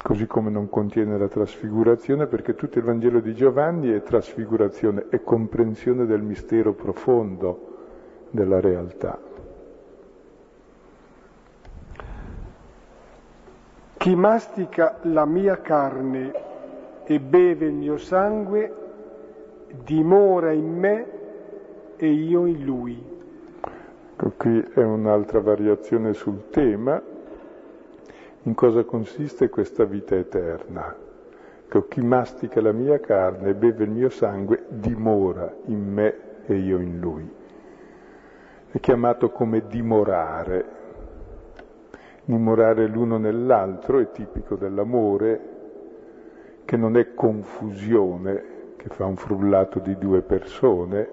[0.01, 5.21] così come non contiene la trasfigurazione, perché tutto il Vangelo di Giovanni è trasfigurazione, è
[5.21, 7.77] comprensione del mistero profondo
[8.31, 9.19] della realtà.
[13.97, 16.31] Chi mastica la mia carne
[17.03, 18.78] e beve il mio sangue
[19.83, 21.05] dimora in me
[21.97, 23.17] e io in lui.
[24.15, 27.01] Ecco, qui è un'altra variazione sul tema,
[28.43, 30.93] in cosa consiste questa vita eterna.
[31.67, 36.55] Che chi mastica la mia carne e beve il mio sangue dimora in me e
[36.55, 37.29] io in lui.
[38.71, 40.65] È chiamato come dimorare.
[42.25, 45.41] Dimorare l'uno nell'altro è tipico dell'amore,
[46.65, 48.48] che non è confusione,
[48.79, 51.09] che fa un frullato di due persone,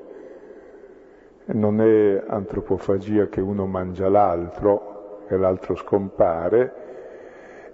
[1.47, 6.85] non è antropofagia che uno mangia l'altro e l'altro scompare,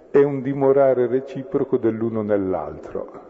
[0.09, 3.21] è un dimorare reciproco dell'uno nell'altro,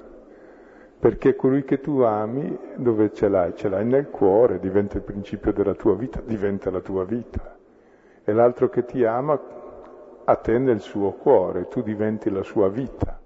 [0.99, 3.53] perché colui che tu ami, dove ce l'hai?
[3.55, 7.57] Ce l'hai nel cuore, diventa il principio della tua vita, diventa la tua vita.
[8.23, 9.37] E l'altro che ti ama
[10.23, 13.19] a te nel suo cuore, tu diventi la sua vita.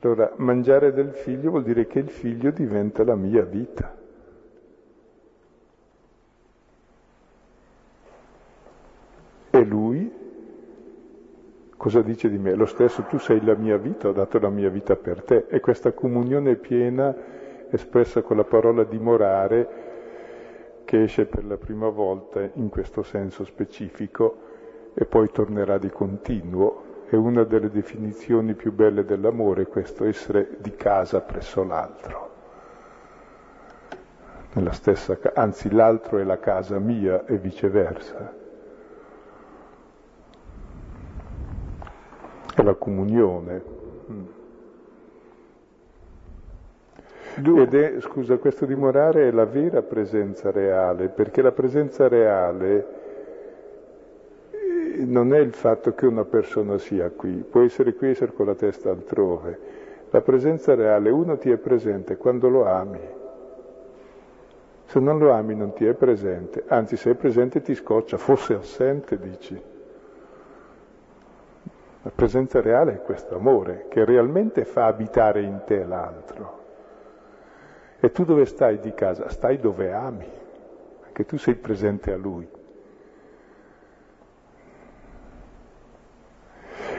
[0.00, 3.96] Allora, mangiare del figlio vuol dire che il figlio diventa la mia vita.
[9.50, 10.18] E lui
[11.78, 12.54] Cosa dice di me?
[12.54, 15.46] Lo stesso, tu sei la mia vita, ho dato la mia vita per te.
[15.48, 17.14] E questa comunione piena,
[17.70, 19.68] espressa con la parola dimorare,
[20.84, 24.38] che esce per la prima volta in questo senso specifico
[24.92, 30.74] e poi tornerà di continuo, è una delle definizioni più belle dell'amore, questo essere di
[30.74, 32.26] casa presso l'altro.
[34.52, 38.34] Nella stessa, anzi l'altro è la casa mia e viceversa.
[42.54, 43.76] È la comunione.
[47.36, 53.07] Ed è, scusa, questo dimorare è la vera presenza reale, perché la presenza reale
[55.08, 58.46] non è il fatto che una persona sia qui, può essere qui e essere con
[58.46, 59.58] la testa altrove.
[60.10, 63.16] La presenza reale, uno ti è presente quando lo ami.
[64.84, 68.54] Se non lo ami non ti è presente, anzi se è presente ti scoccia, fosse
[68.54, 69.62] assente dici.
[72.02, 76.56] La presenza reale è questo amore che realmente fa abitare in te l'altro.
[78.00, 79.28] E tu dove stai di casa?
[79.28, 80.28] Stai dove ami,
[81.00, 82.48] perché tu sei presente a lui.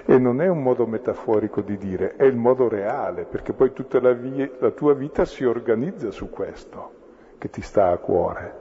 [0.10, 4.02] E non è un modo metaforico di dire, è il modo reale, perché poi tutta
[4.02, 6.94] la, via, la tua vita si organizza su questo
[7.38, 8.54] che ti sta a cuore.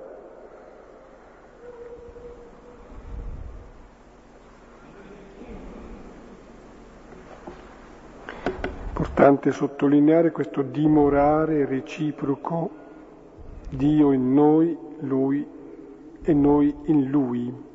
[8.88, 12.70] Importante sottolineare questo dimorare reciproco,
[13.70, 15.48] Dio in noi, Lui
[16.22, 17.67] e noi in Lui.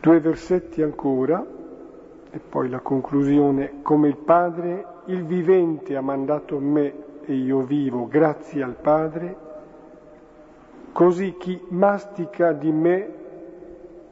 [0.00, 1.44] Due versetti ancora
[2.30, 3.80] e poi la conclusione.
[3.82, 9.36] Come il Padre, il vivente ha mandato me e io vivo grazie al Padre,
[10.92, 13.12] così chi mastica di me,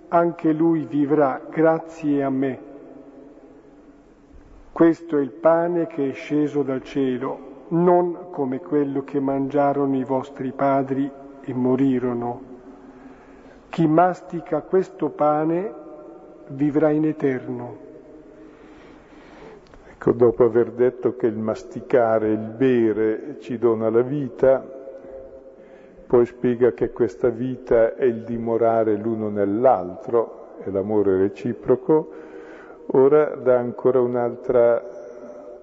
[0.08, 2.58] anche lui vivrà grazie a me.
[4.72, 10.04] Questo è il pane che è sceso dal cielo, non come quello che mangiarono i
[10.04, 11.10] vostri padri
[11.40, 12.55] e morirono.
[13.68, 15.72] Chi mastica questo pane
[16.48, 17.84] vivrà in eterno.
[19.90, 24.64] Ecco, dopo aver detto che il masticare, il bere ci dona la vita,
[26.06, 32.10] poi spiega che questa vita è il dimorare l'uno nell'altro, è l'amore reciproco,
[32.92, 34.82] ora dà ancora un'altra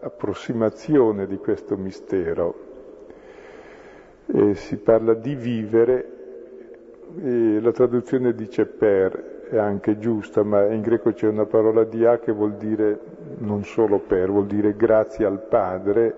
[0.01, 2.55] approssimazione di questo mistero.
[4.25, 6.22] E si parla di vivere
[7.15, 12.17] la traduzione dice per, è anche giusta, ma in greco c'è una parola di a
[12.17, 12.99] che vuol dire
[13.37, 16.15] non solo per, vuol dire grazie al Padre,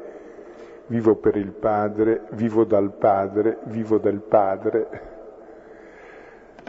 [0.87, 4.87] vivo per il Padre, vivo dal Padre, vivo del Padre.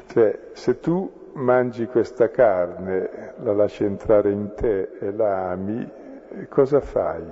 [0.07, 5.89] Cioè, se tu mangi questa carne, la lasci entrare in te e la ami,
[6.49, 7.25] cosa fai?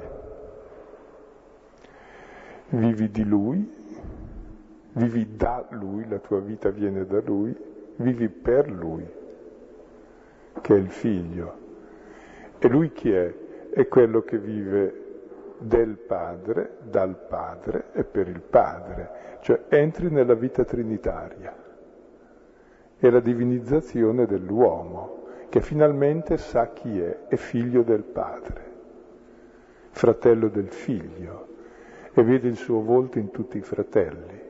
[2.69, 3.74] Vivi di Lui,
[4.95, 7.57] vivi da Lui, la tua vita viene da Lui,
[7.97, 9.07] vivi per Lui,
[10.61, 11.63] che è il Figlio.
[12.59, 13.33] E Lui chi è?
[13.71, 15.03] È quello che vive
[15.59, 21.55] del Padre, dal Padre e per il Padre, cioè entri nella vita trinitaria.
[22.97, 28.63] È la divinizzazione dell'uomo, che finalmente sa chi è, è figlio del Padre,
[29.91, 31.49] fratello del Figlio,
[32.13, 34.44] e vede il suo volto in tutti i fratelli.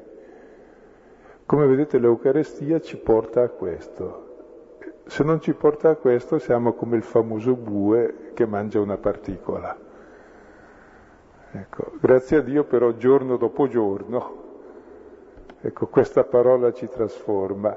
[1.47, 4.23] Come vedete l'Eucarestia ci porta a questo.
[5.05, 9.77] Se non ci porta a questo siamo come il famoso bue che mangia una particola.
[11.53, 14.43] Ecco, grazie a Dio però giorno dopo giorno,
[15.61, 17.77] ecco, questa parola ci trasforma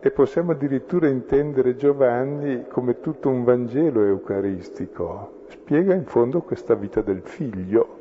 [0.00, 5.44] e possiamo addirittura intendere Giovanni come tutto un Vangelo eucaristico.
[5.50, 8.00] Spiega in fondo questa vita del figlio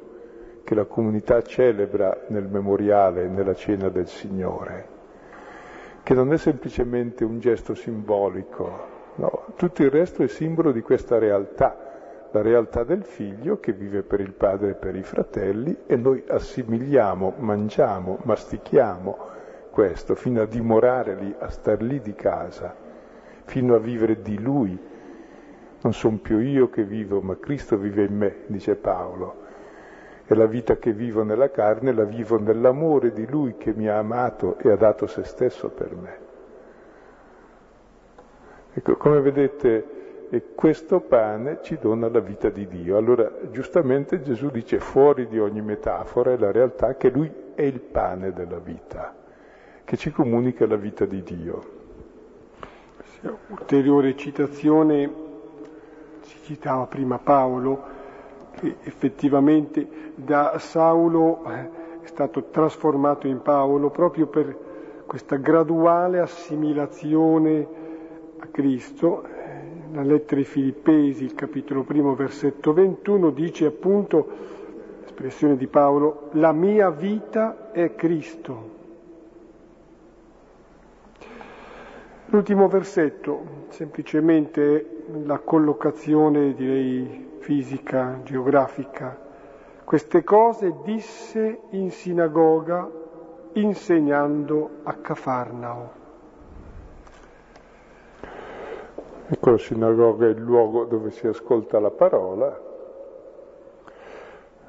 [0.63, 4.92] che la comunità celebra nel memoriale, nella cena del Signore
[6.03, 11.17] che non è semplicemente un gesto simbolico, no, tutto il resto è simbolo di questa
[11.17, 15.95] realtà, la realtà del figlio che vive per il padre e per i fratelli e
[15.95, 19.17] noi assimiliamo, mangiamo, mastichiamo
[19.69, 22.75] questo fino a dimorare lì, a star lì di casa,
[23.45, 24.77] fino a vivere di lui.
[25.81, 29.42] Non sono più io che vivo, ma Cristo vive in me, dice Paolo
[30.25, 33.97] e la vita che vivo nella carne la vivo nell'amore di Lui che mi ha
[33.97, 36.17] amato e ha dato se stesso per me.
[38.73, 40.01] Ecco, come vedete,
[40.55, 42.97] questo pane ci dona la vita di Dio.
[42.97, 47.81] Allora, giustamente Gesù dice fuori di ogni metafora è la realtà che Lui è il
[47.81, 49.13] pane della vita,
[49.83, 51.81] che ci comunica la vita di Dio.
[53.49, 55.11] Ulteriore citazione,
[56.21, 58.01] si citava prima Paolo,
[58.55, 61.69] che effettivamente da Saulo eh,
[62.01, 64.57] è stato trasformato in Paolo proprio per
[65.05, 67.67] questa graduale assimilazione
[68.39, 69.23] a Cristo.
[69.91, 74.27] La lettera ai Filippesi, il capitolo primo, versetto 21, dice appunto,
[75.05, 78.71] espressione di Paolo, la mia vita è Cristo.
[82.25, 89.17] L'ultimo versetto, semplicemente la collocazione, direi, fisica, geografica.
[89.83, 92.89] Queste cose disse in sinagoga
[93.53, 95.91] insegnando a Cafarnao.
[99.27, 102.57] Ecco, la sinagoga è il luogo dove si ascolta la parola.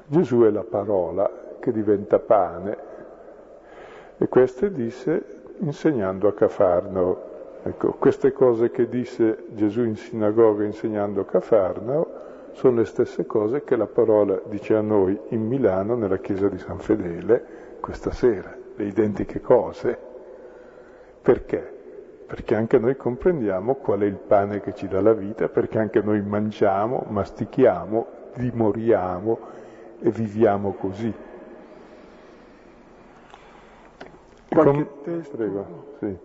[0.07, 2.77] Gesù è la parola che diventa pane
[4.17, 7.33] e queste disse insegnando a Cafarnao.
[7.63, 12.23] Ecco, queste cose che disse Gesù in sinagoga insegnando a Cafarnao
[12.55, 16.57] sono le stesse cose che la parola dice a noi in Milano nella chiesa di
[16.57, 19.97] San Fedele questa sera, le identiche cose.
[21.21, 21.73] Perché?
[22.25, 26.01] Perché anche noi comprendiamo qual è il pane che ci dà la vita, perché anche
[26.01, 29.39] noi mangiamo, mastichiamo, dimoriamo
[29.99, 31.13] e viviamo così.
[34.47, 35.65] Qualche Com- Prego,
[35.99, 36.17] sì.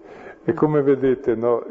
[0.45, 1.64] E come vedete, no,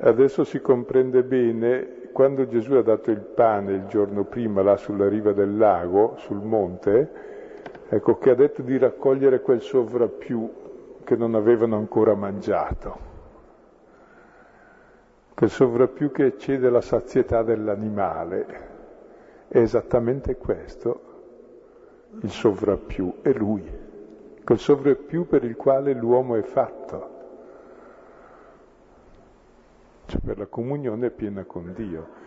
[0.00, 5.08] adesso si comprende bene, quando Gesù ha dato il pane il giorno prima là sulla
[5.08, 7.12] riva del lago, sul monte,
[7.88, 10.52] ecco che ha detto di raccogliere quel sovrappiù
[11.04, 12.98] che non avevano ancora mangiato.
[15.32, 18.46] Quel sovrappiù che eccede la sazietà dell'animale.
[19.46, 21.00] È esattamente questo,
[22.20, 23.86] il sovrappiù, è lui
[24.42, 27.17] quel sovrappiù per il quale l'uomo è fatto,
[30.08, 32.26] cioè per la comunione piena con Dio.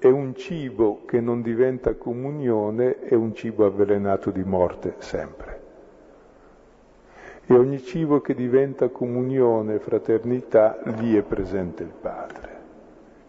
[0.00, 5.60] E un cibo che non diventa comunione è un cibo avvelenato di morte sempre.
[7.46, 12.50] E ogni cibo che diventa comunione, fraternità, lì è presente il Padre.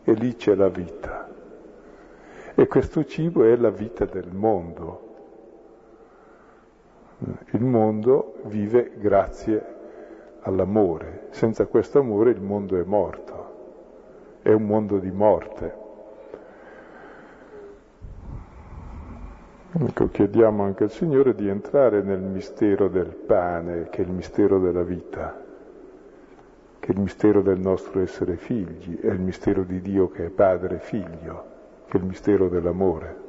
[0.04, 1.30] E lì c'è la vita.
[2.56, 5.12] E questo cibo è la vita del mondo,
[7.52, 9.66] il mondo vive grazie
[10.42, 13.33] all'amore, senza questo amore il mondo è morto,
[14.44, 15.82] è un mondo di morte.
[19.76, 24.60] Ecco, chiediamo anche al Signore di entrare nel mistero del pane, che è il mistero
[24.60, 25.44] della vita,
[26.80, 30.30] che è il mistero del nostro essere figli, è il mistero di Dio che è
[30.30, 31.46] padre e figlio,
[31.88, 33.24] che è il mistero dell'amore.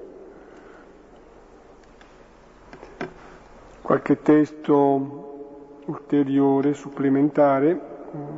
[3.84, 7.78] qualche testo ulteriore, supplementare.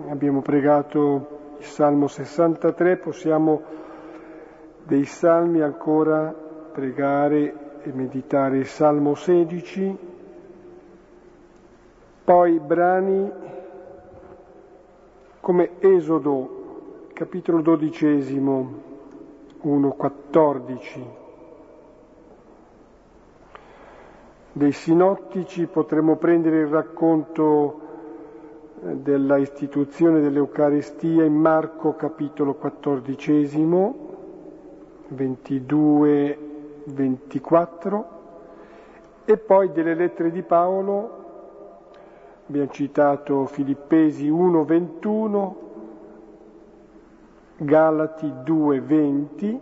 [0.08, 1.35] Abbiamo pregato
[1.66, 3.62] Salmo 63, possiamo
[4.84, 6.34] dei salmi ancora
[6.72, 9.98] pregare e meditare il Salmo 16,
[12.24, 13.30] poi brani
[15.40, 18.82] come Esodo, capitolo dodicesimo,
[19.62, 21.24] 1.14.
[24.56, 27.85] dei sinottici potremmo prendere il racconto
[28.80, 34.14] della istituzione dell'Eucaristia in Marco capitolo quattordicesimo,
[35.08, 36.38] 22,
[36.84, 38.08] 24
[39.24, 41.24] e poi delle lettere di Paolo,
[42.48, 45.56] abbiamo citato Filippesi 1, 21,
[47.58, 49.60] Galati 2, 20,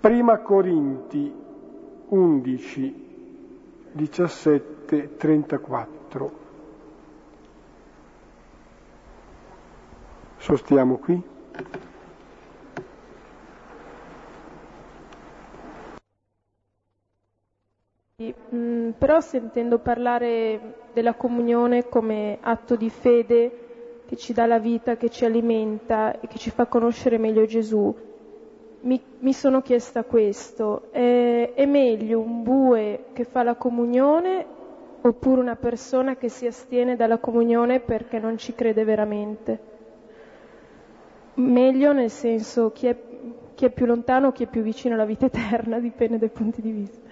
[0.00, 1.32] Prima Corinti
[2.08, 3.04] 11,
[3.92, 6.45] 17, 34.
[10.46, 11.20] Sostiamo qui.
[18.54, 24.96] Mm, però sentendo parlare della comunione come atto di fede che ci dà la vita,
[24.96, 27.92] che ci alimenta e che ci fa conoscere meglio Gesù,
[28.82, 34.46] mi, mi sono chiesta questo, è, è meglio un bue che fa la comunione
[35.00, 39.75] oppure una persona che si astiene dalla comunione perché non ci crede veramente?
[41.36, 42.96] Meglio nel senso chi è,
[43.54, 46.62] chi è più lontano o chi è più vicino alla vita eterna, dipende dai punti
[46.62, 47.04] di vista.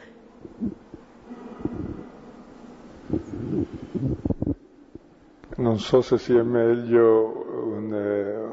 [5.56, 8.44] Non so se sia meglio un, eh,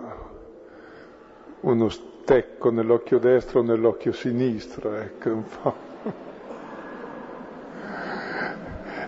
[1.62, 5.90] uno stecco nell'occhio destro o nell'occhio sinistro, ecco un po'.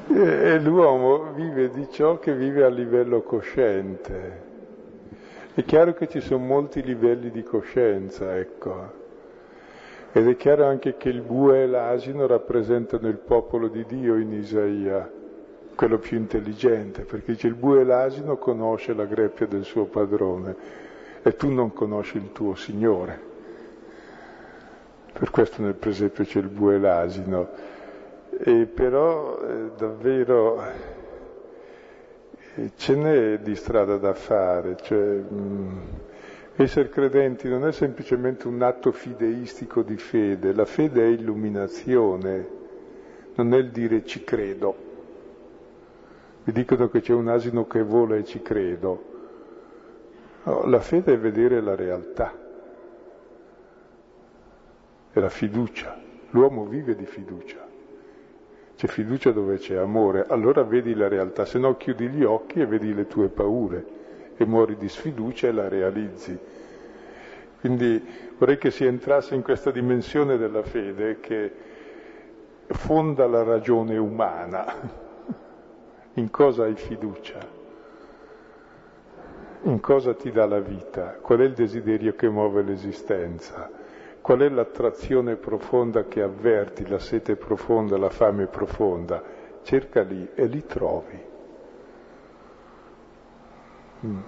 [0.05, 4.52] E l'uomo vive di ciò che vive a livello cosciente.
[5.55, 9.01] È chiaro che ci sono molti livelli di coscienza, ecco.
[10.11, 14.33] Ed è chiaro anche che il bue e l'asino rappresentano il popolo di Dio in
[14.33, 15.07] Isaia,
[15.75, 20.55] quello più intelligente, perché dice il bue e l'asino conosce la greppia del suo padrone
[21.21, 23.31] e tu non conosci il tuo Signore.
[25.13, 27.49] Per questo nel presepio c'è il bue e l'asino.
[28.39, 30.63] E però eh, davvero
[32.75, 35.21] ce n'è di strada da fare, cioè,
[36.55, 42.47] essere credenti non è semplicemente un atto fideistico di fede, la fede è illuminazione,
[43.35, 44.75] non è il dire ci credo.
[46.43, 49.11] Mi dicono che c'è un asino che vola e ci credo.
[50.43, 52.43] No, la fede è vedere la realtà
[55.13, 55.95] è la fiducia.
[56.31, 57.72] L'uomo vive di fiducia.
[58.75, 62.65] C'è fiducia dove c'è amore, allora vedi la realtà, se no chiudi gli occhi e
[62.65, 63.85] vedi le tue paure
[64.35, 66.37] e muori di sfiducia e la realizzi.
[67.59, 68.03] Quindi
[68.37, 71.51] vorrei che si entrasse in questa dimensione della fede che
[72.67, 74.65] fonda la ragione umana.
[76.15, 77.39] In cosa hai fiducia?
[79.63, 81.17] In cosa ti dà la vita?
[81.21, 83.69] Qual è il desiderio che muove l'esistenza?
[84.23, 89.21] Qual è l'attrazione profonda che avverti, la sete profonda, la fame profonda?
[89.63, 91.21] Cerca lì e li trovi.
[94.05, 94.21] Mm.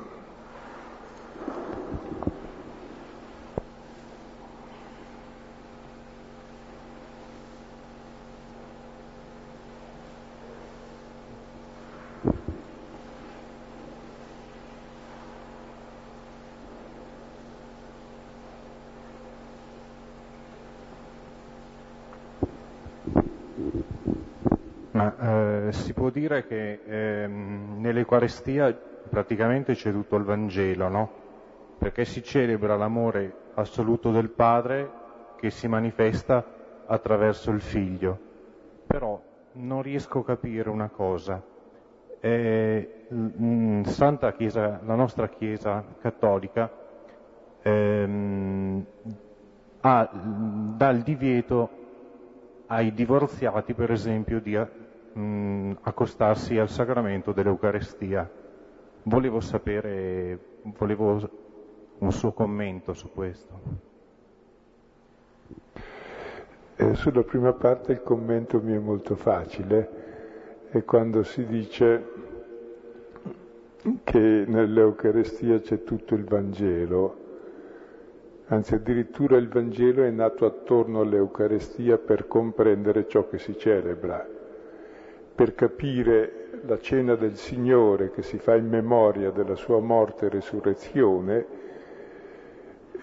[24.96, 28.74] Ma eh, si può dire che eh, nell'Eucarestia
[29.10, 31.12] praticamente c'è tutto il Vangelo, no?
[31.78, 34.90] Perché si celebra l'amore assoluto del Padre
[35.36, 36.44] che si manifesta
[36.86, 38.18] attraverso il Figlio.
[38.88, 39.22] Però
[39.54, 41.44] non riesco a capire una cosa.
[42.22, 43.08] Eh,
[43.84, 46.72] Santa Chiesa, la nostra Chiesa cattolica
[47.62, 48.86] ehm,
[49.82, 50.10] ha,
[50.78, 51.70] dà il divieto
[52.68, 54.56] ai divorziati, per esempio, di
[55.16, 58.30] mh, mm, accostarsi al sacramento dell'Eucarestia.
[59.04, 60.40] Volevo sapere,
[60.78, 61.30] volevo
[62.00, 63.94] un suo commento su questo.
[66.78, 69.90] Eh, sulla prima parte il commento mi è molto facile,
[70.70, 72.12] è quando si dice
[74.04, 77.24] che nell'Eucarestia c'è tutto il Vangelo,
[78.48, 84.35] anzi addirittura il Vangelo è nato attorno all'Eucarestia per comprendere ciò che si celebra
[85.36, 90.30] per capire la cena del Signore che si fa in memoria della sua morte e
[90.30, 91.46] resurrezione,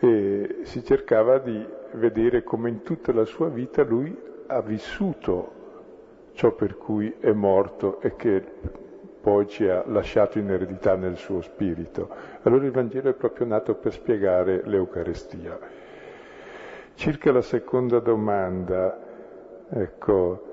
[0.00, 4.16] e si cercava di vedere come in tutta la sua vita lui
[4.46, 5.60] ha vissuto
[6.32, 8.42] ciò per cui è morto e che
[9.20, 12.08] poi ci ha lasciato in eredità nel suo spirito.
[12.42, 15.56] Allora il Vangelo è proprio nato per spiegare l'Eucarestia.
[16.94, 18.98] Circa la seconda domanda,
[19.68, 20.51] ecco,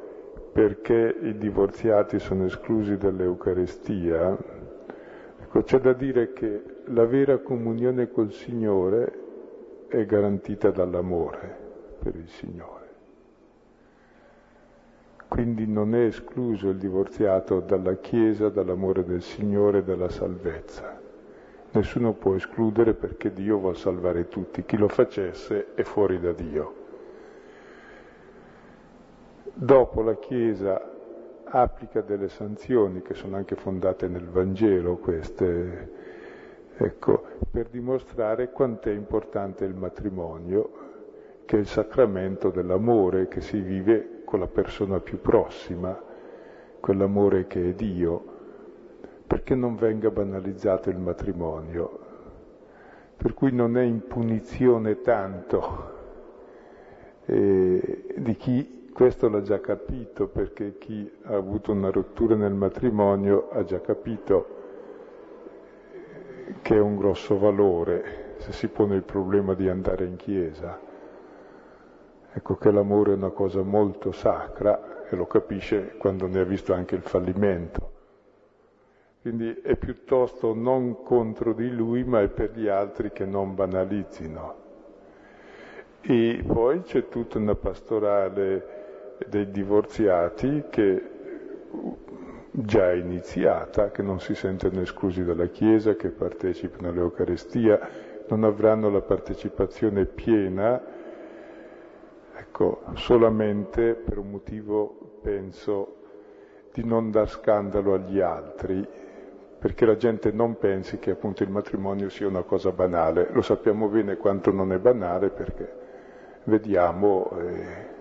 [0.52, 4.38] perché i divorziati sono esclusi dall'Eucarestia,
[5.42, 9.28] ecco, c'è da dire che la vera comunione col Signore
[9.88, 11.58] è garantita dall'amore
[12.00, 12.78] per il Signore.
[15.28, 21.00] Quindi non è escluso il divorziato dalla Chiesa, dall'amore del Signore, dalla salvezza.
[21.72, 24.64] Nessuno può escludere perché Dio vuole salvare tutti.
[24.66, 26.79] Chi lo facesse è fuori da Dio.
[29.62, 30.82] Dopo la Chiesa
[31.44, 35.92] applica delle sanzioni che sono anche fondate nel Vangelo, queste,
[36.78, 40.70] ecco, per dimostrare quanto è importante il matrimonio,
[41.44, 46.02] che è il sacramento dell'amore che si vive con la persona più prossima,
[46.80, 48.24] quell'amore che è Dio,
[49.28, 52.00] perché non venga banalizzato il matrimonio.
[53.18, 55.98] Per cui non è in punizione tanto
[57.26, 63.48] eh, di chi questo l'ha già capito perché chi ha avuto una rottura nel matrimonio
[63.50, 64.58] ha già capito
[66.62, 70.78] che è un grosso valore se si pone il problema di andare in chiesa.
[72.34, 76.74] Ecco che l'amore è una cosa molto sacra e lo capisce quando ne ha visto
[76.74, 77.92] anche il fallimento.
[79.22, 84.56] Quindi è piuttosto non contro di lui, ma è per gli altri che non banalizzino.
[86.02, 88.79] E poi c'è tutta una pastorale
[89.28, 91.04] dei divorziati che
[92.52, 97.80] già iniziata, che non si sentono esclusi dalla Chiesa, che partecipano all'Eucarestia,
[98.28, 100.82] non avranno la partecipazione piena,
[102.36, 105.96] ecco, solamente per un motivo, penso,
[106.74, 108.88] di non dar scandalo agli altri,
[109.60, 113.28] perché la gente non pensi che appunto il matrimonio sia una cosa banale.
[113.32, 115.88] Lo sappiamo bene quanto non è banale perché
[116.46, 117.98] vediamo eh,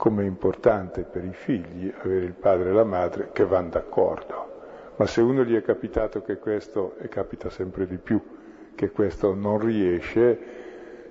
[0.00, 4.92] come è importante per i figli avere il padre e la madre che vanno d'accordo.
[4.96, 8.18] Ma se uno gli è capitato che questo, e capita sempre di più,
[8.74, 10.38] che questo non riesce,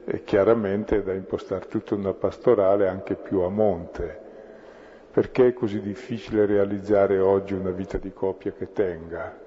[0.06, 4.26] è chiaramente da impostare tutta una pastorale anche più a monte
[5.12, 9.38] perché è così difficile realizzare oggi una vita di coppia che tenga?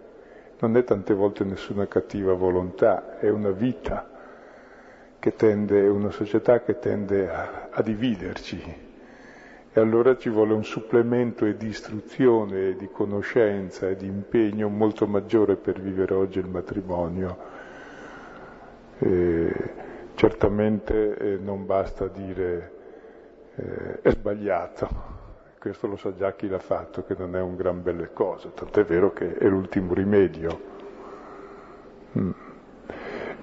[0.60, 4.08] Non è tante volte nessuna cattiva volontà, è una vita
[5.18, 8.90] che tende, è una società che tende a, a dividerci.
[9.74, 15.06] E allora ci vuole un supplemento di istruzione, e di conoscenza e di impegno molto
[15.06, 17.38] maggiore per vivere oggi il matrimonio.
[18.98, 19.52] E
[20.14, 22.72] certamente eh, non basta dire
[23.54, 24.88] eh, è sbagliato,
[25.58, 28.84] questo lo sa già chi l'ha fatto, che non è un gran belle cosa, tant'è
[28.84, 30.60] vero che è l'ultimo rimedio.
[32.18, 32.30] Mm.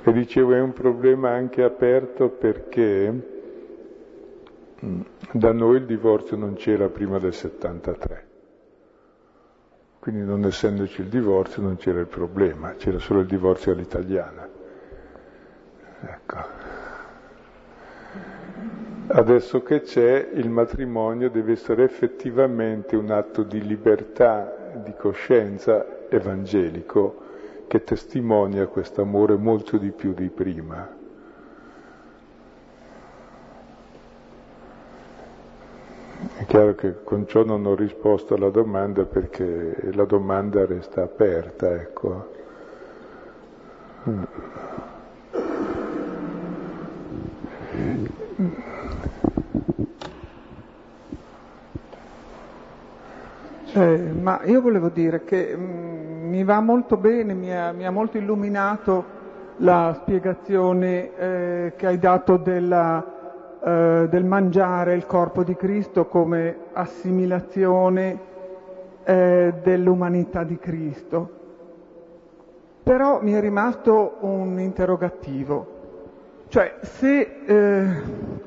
[0.03, 3.38] E dicevo è un problema anche aperto perché
[5.31, 8.27] da noi il divorzio non c'era prima del 73.
[9.99, 14.47] Quindi non essendoci il divorzio non c'era il problema, c'era solo il divorzio all'italiana.
[16.01, 16.37] Ecco.
[19.07, 27.27] Adesso che c'è, il matrimonio deve essere effettivamente un atto di libertà, di coscienza evangelico
[27.67, 30.97] che testimonia questo amore molto di più di prima.
[36.19, 41.73] È chiaro che con ciò non ho risposto alla domanda perché la domanda resta aperta,
[41.73, 42.37] ecco.
[53.73, 57.85] Eh, ma io volevo dire che mh, mm, mi va molto bene, mi ha, mi
[57.85, 59.17] ha molto illuminato
[59.57, 63.18] la spiegazione eh, che hai dato della,
[63.61, 68.19] eh, del mangiare il corpo di Cristo come assimilazione
[69.03, 71.37] eh, dell'umanità di Cristo.
[72.83, 75.77] Però mi è rimasto un interrogativo,
[76.47, 78.37] cioè se eh,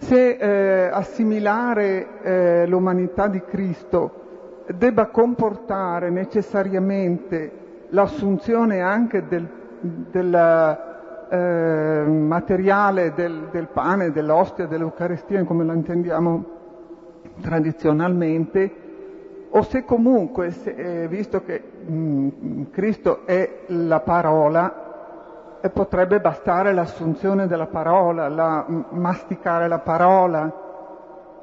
[0.00, 9.48] se eh, assimilare eh, l'umanità di Cristo debba comportare necessariamente l'assunzione anche del,
[9.80, 10.78] del
[11.28, 16.44] eh, materiale del, del, pane, dell'ostia, dell'Eucaristia, come la intendiamo
[17.40, 18.86] tradizionalmente,
[19.50, 20.70] o se comunque, se,
[21.02, 24.86] eh, visto che mh, mm, Cristo è la parola,
[25.60, 30.52] e potrebbe bastare l'assunzione della parola, la, masticare la parola,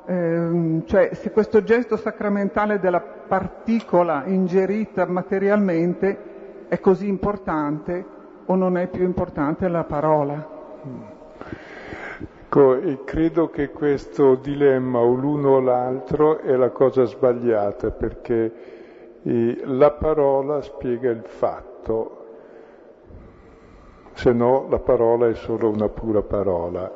[0.05, 8.13] eh, cioè se questo gesto sacramentale della particola ingerita materialmente è così importante
[8.45, 10.53] o non è più importante la parola.
[12.55, 18.53] Ecco, e credo che questo dilemma o l'uno o l'altro è la cosa sbagliata perché
[19.23, 22.25] eh, la parola spiega il fatto,
[24.13, 26.89] se no la parola è solo una pura parola.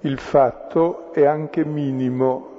[0.00, 2.53] Il fatto è anche minimo,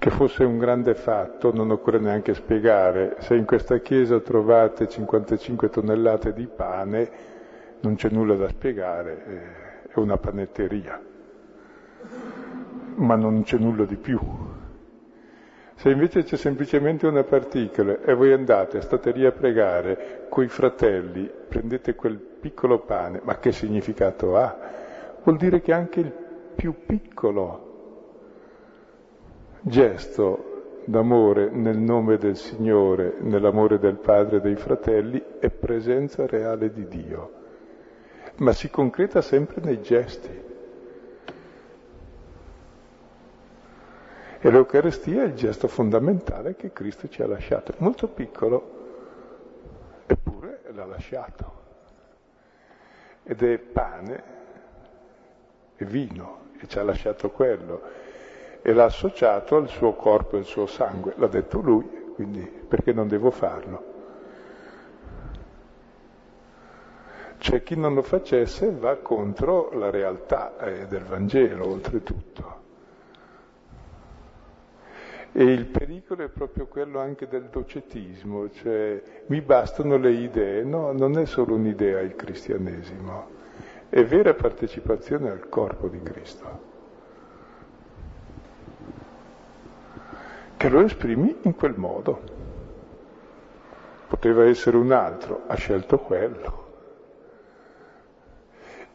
[0.00, 3.16] che fosse un grande fatto non occorre neanche spiegare.
[3.18, 7.10] Se in questa chiesa trovate 55 tonnellate di pane,
[7.80, 10.98] non c'è nulla da spiegare, è una panetteria,
[12.94, 14.18] ma non c'è nulla di più.
[15.74, 21.30] Se invece c'è semplicemente una particola e voi andate, state lì a pregare coi fratelli,
[21.46, 24.56] prendete quel piccolo pane, ma che significato ha?
[25.22, 26.12] Vuol dire che anche il
[26.54, 27.69] più piccolo
[29.62, 36.72] gesto d'amore nel nome del Signore, nell'amore del Padre e dei fratelli, è presenza reale
[36.72, 37.32] di Dio,
[38.36, 40.48] ma si concreta sempre nei gesti.
[44.42, 48.78] E l'Eucaristia è il gesto fondamentale che Cristo ci ha lasciato, molto piccolo,
[50.06, 51.58] eppure l'ha lasciato.
[53.22, 54.22] Ed è pane
[55.76, 58.08] e vino, e ci ha lasciato quello.
[58.62, 62.92] E l'ha associato al suo corpo e al suo sangue, l'ha detto lui, quindi perché
[62.92, 63.90] non devo farlo?
[67.38, 72.58] Cioè chi non lo facesse va contro la realtà eh, del Vangelo, oltretutto.
[75.32, 80.64] E il pericolo è proprio quello anche del docetismo, cioè mi bastano le idee.
[80.64, 83.28] No, non è solo un'idea il cristianesimo,
[83.88, 86.69] è vera partecipazione al corpo di Cristo.
[90.60, 92.20] Che lo esprimi in quel modo.
[94.08, 96.68] Poteva essere un altro, ha scelto quello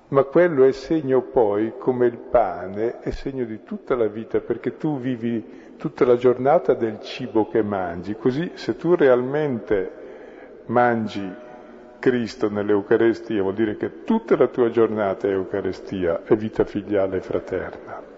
[0.09, 4.78] ma quello è segno poi, come il pane, è segno di tutta la vita, perché
[4.78, 9.91] tu vivi tutta la giornata del cibo che mangi, così se tu realmente
[10.68, 11.28] mangi
[11.97, 17.22] Cristo nell'Eucarestia, vuol dire che tutta la tua giornata è Eucarestia, è vita filiale e
[17.22, 18.14] fraterna.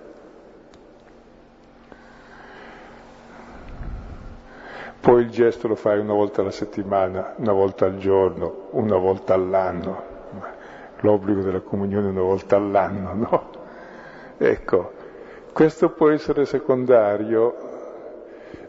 [5.08, 9.34] Poi il gesto lo fai una volta alla settimana, una volta al giorno, una volta
[9.36, 10.16] all'anno
[11.00, 13.50] l'obbligo della comunione una volta all'anno, no?
[14.38, 14.92] Ecco,
[15.54, 17.56] questo può essere secondario,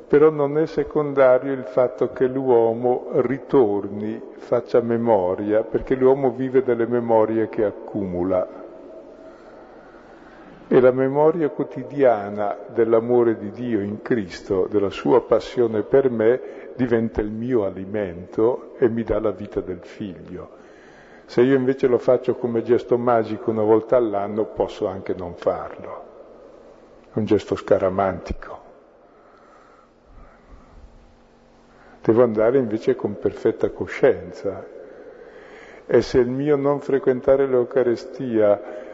[0.07, 6.87] però non è secondario il fatto che l'uomo ritorni, faccia memoria, perché l'uomo vive delle
[6.87, 8.67] memorie che accumula.
[10.71, 17.23] E la memoria quotidiana dell'amore di Dio in Cristo, della sua passione per me, diventa
[17.23, 20.57] il mio alimento e mi dà la vita del figlio.
[21.25, 26.05] Se io invece lo faccio come gesto magico una volta all'anno, posso anche non farlo.
[27.13, 28.67] È un gesto scaramantico.
[32.03, 34.67] Devo andare invece con perfetta coscienza.
[35.87, 38.88] E se il mio non frequentare l'Eucarestia,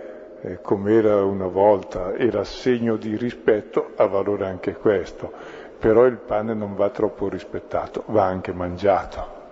[0.44, 5.32] eh, come era una volta, era segno di rispetto, ha valore anche questo.
[5.78, 9.42] Però il pane non va troppo rispettato, va anche mangiato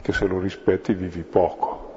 [0.00, 1.88] che se lo rispetti vivi poco.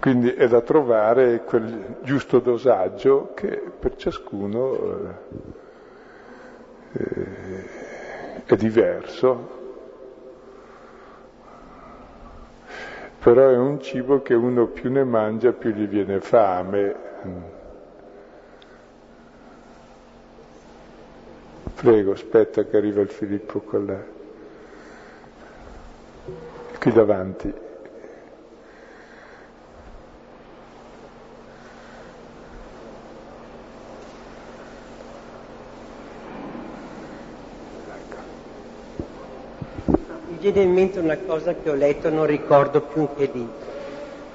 [0.00, 4.76] Quindi è da trovare quel giusto dosaggio che per ciascuno
[6.92, 7.64] eh,
[8.44, 9.59] è diverso,
[13.22, 17.08] però è un cibo che uno più ne mangia più gli viene fame.
[21.74, 24.18] Prego, aspetta che arriva il Filippo con lei
[26.80, 27.52] qui davanti.
[40.40, 43.46] Viene in mente una cosa che ho letto, non ricordo più che lì,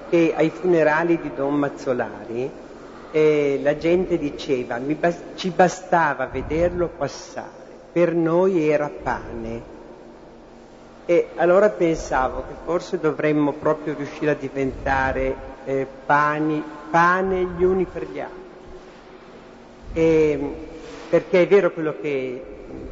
[0.09, 2.49] che ai funerali di Don Mazzolari
[3.11, 9.73] eh, la gente diceva bas- ci bastava vederlo passare, per noi era pane
[11.07, 15.35] e allora pensavo che forse dovremmo proprio riuscire a diventare
[15.65, 18.43] eh, pani, pane gli uni per gli altri.
[19.93, 20.55] E,
[21.09, 22.43] perché è vero quello che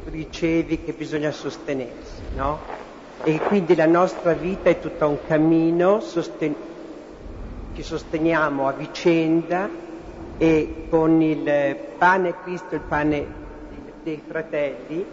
[0.05, 2.82] ricevi che bisogna sostenersi, no?
[3.25, 6.55] E quindi la nostra vita è tutta un cammino, sosten-
[7.73, 9.69] ci sosteniamo a vicenda
[10.37, 13.25] e con il pane Cristo, il pane
[14.03, 15.05] dei fratelli,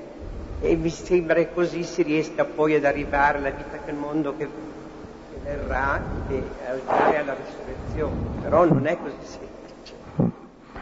[0.59, 4.37] e mi sembra che così si riesca poi ad arrivare alla vita che il mondo
[4.37, 4.49] che
[5.45, 9.95] verrà e alla risurrezione, però non è così semplice.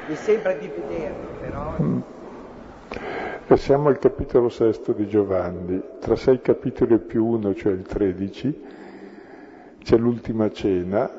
[0.07, 1.77] Mi sembra di vederlo, però.
[3.51, 8.63] E siamo al capitolo sesto di Giovanni, tra sei capitoli più uno, cioè il 13,
[9.83, 11.11] c'è l'ultima cena,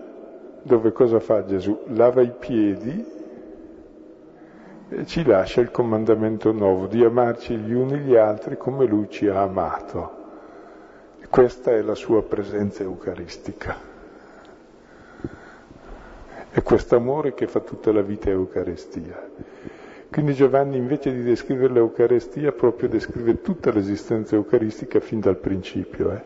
[0.61, 1.85] dove cosa fa Gesù?
[1.87, 3.03] Lava i piedi
[5.05, 9.41] ci lascia il comandamento nuovo di amarci gli uni gli altri come lui ci ha
[9.41, 10.17] amato.
[11.31, 13.75] Questa è la sua presenza eucaristica.
[16.51, 19.29] È questo amore che fa tutta la vita Eucaristia.
[20.11, 26.21] Quindi Giovanni invece di descrivere l'Eucaristia proprio descrive tutta l'esistenza eucaristica fin dal principio, eh?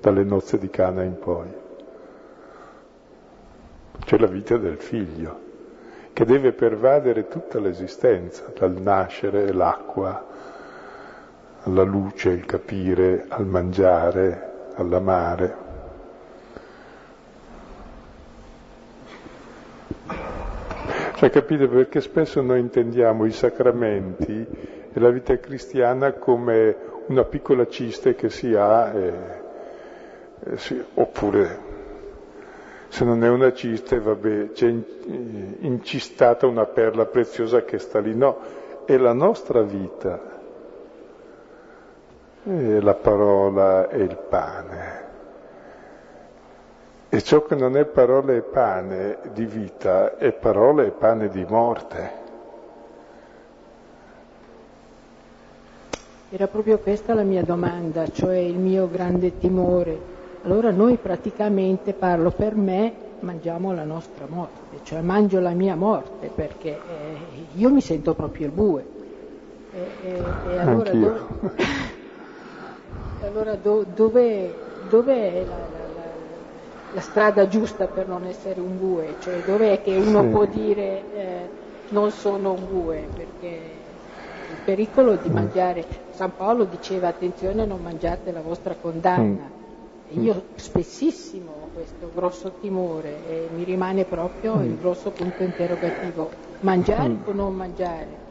[0.00, 1.46] dalle nozze di Cana in poi.
[4.04, 5.44] C'è la vita del figlio
[6.12, 10.24] che deve pervadere tutta l'esistenza, dal nascere, l'acqua,
[11.62, 15.65] alla luce, il capire, al mangiare, all'amare.
[21.16, 24.46] Cioè capite perché spesso noi intendiamo i sacramenti
[24.92, 29.12] e la vita cristiana come una piccola ciste che si ha, e,
[30.44, 31.58] e si, oppure
[32.88, 34.66] se non è una cista, vabbè, c'è
[35.60, 38.14] incistata una perla preziosa che sta lì.
[38.14, 38.38] No,
[38.84, 40.20] è la nostra vita.
[42.44, 45.05] E la parola è il pane.
[47.08, 51.46] E ciò che non è parola e pane di vita è parola e pane di
[51.48, 52.24] morte.
[56.30, 60.14] Era proprio questa la mia domanda, cioè il mio grande timore.
[60.42, 66.30] Allora noi praticamente, parlo per me, mangiamo la nostra morte, cioè mangio la mia morte
[66.34, 67.16] perché eh,
[67.54, 68.84] io mi sento proprio il bue.
[69.72, 71.28] E, e, e allora, do,
[73.22, 74.54] allora do, dove,
[74.88, 75.85] dove è la, la,
[76.96, 79.16] la, strada giusta per non essere un bue?
[79.20, 80.28] Cioè dov'è che uno sì.
[80.28, 81.48] può dire eh,
[81.90, 83.06] non sono un bue?
[83.14, 85.32] Perché il pericolo di mm.
[85.32, 89.50] mangiare, San Paolo diceva attenzione non mangiate la vostra condanna.
[90.14, 90.22] Mm.
[90.22, 94.64] Io spessissimo ho questo grosso timore e mi rimane proprio mm.
[94.64, 96.30] il grosso punto interrogativo.
[96.60, 97.20] Mangiare mm.
[97.24, 98.24] o non mangiare?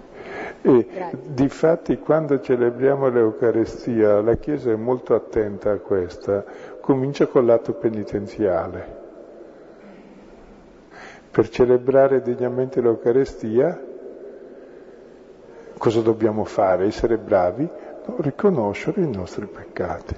[0.61, 0.87] E
[1.27, 6.43] difatti quando celebriamo l'Eucarestia, la Chiesa è molto attenta a questa,
[6.85, 9.03] comincia col lato penitenziale.
[11.31, 13.83] Per celebrare degnamente l'Eucarestia,
[15.79, 16.85] cosa dobbiamo fare?
[16.85, 17.67] Essere bravi?
[18.05, 20.15] No, riconoscere i nostri peccati.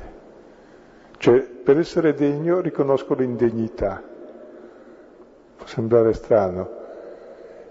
[1.18, 4.04] Cioè, per essere degno riconosco l'indegnità.
[5.56, 6.70] Può sembrare strano,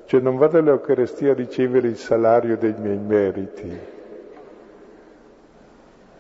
[0.07, 3.79] cioè non vado all'Eucarestia a ricevere il salario dei miei meriti,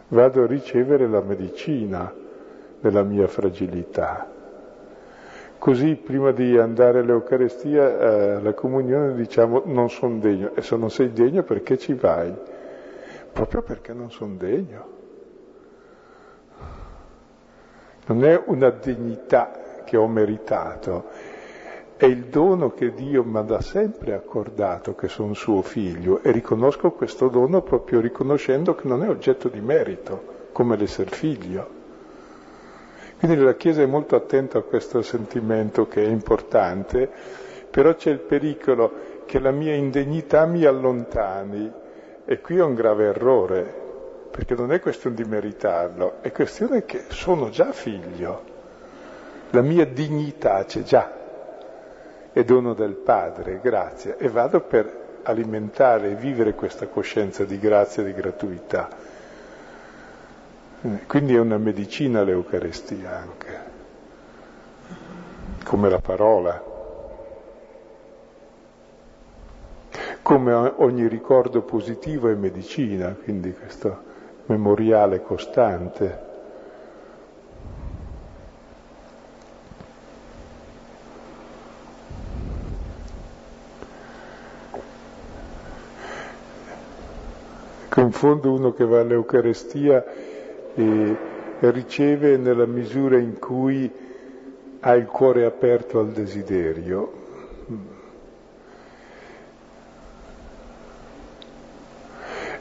[0.08, 2.24] vado a ricevere la medicina
[2.80, 4.30] della mia fragilità.
[5.58, 10.54] Così prima di andare all'Eucarestia, eh, alla comunione, diciamo non sono degno.
[10.54, 12.32] E se non sei degno perché ci vai?
[13.32, 14.94] Proprio perché non sono degno.
[18.06, 21.06] Non è una dignità che ho meritato,
[21.96, 26.30] è il dono che Dio mi ha da sempre accordato che sono suo figlio e
[26.30, 31.75] riconosco questo dono proprio riconoscendo che non è oggetto di merito, come l'essere figlio.
[33.18, 37.08] Quindi la Chiesa è molto attenta a questo sentimento che è importante,
[37.70, 41.72] però c'è il pericolo che la mia indegnità mi allontani.
[42.24, 43.84] E qui è un grave errore,
[44.30, 48.42] perché non è questione di meritarlo, è questione che sono già figlio,
[49.50, 51.10] la mia dignità c'è già.
[52.32, 58.02] È dono del Padre, grazia, e vado per alimentare e vivere questa coscienza di grazia
[58.02, 58.88] e di gratuità.
[61.06, 63.58] Quindi è una medicina l'Eucarestia anche,
[65.64, 66.62] come la parola,
[70.22, 73.98] come ogni ricordo positivo è medicina, quindi questo
[74.46, 76.24] memoriale costante.
[87.98, 90.04] in fondo uno che va all'Eucarestia
[90.76, 91.16] e
[91.60, 93.90] riceve nella misura in cui
[94.80, 97.24] ha il cuore aperto al desiderio.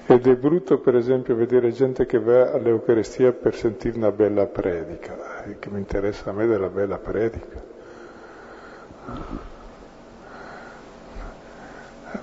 [0.07, 5.43] Ed è brutto per esempio vedere gente che va all'Eucarestia per sentire una bella predica,
[5.45, 7.73] eh, che mi interessa a me della bella predica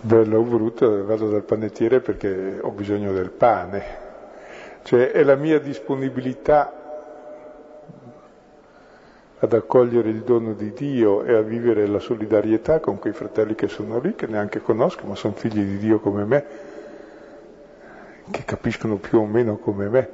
[0.01, 4.01] bello o brutto, vado dal panettiere perché ho bisogno del pane.
[4.83, 6.83] Cioè è la mia disponibilità
[9.39, 13.66] ad accogliere il dono di Dio e a vivere la solidarietà con quei fratelli che
[13.66, 16.45] sono lì, che neanche conosco, ma sono figli di Dio come me,
[18.30, 20.11] che capiscono più o meno come me,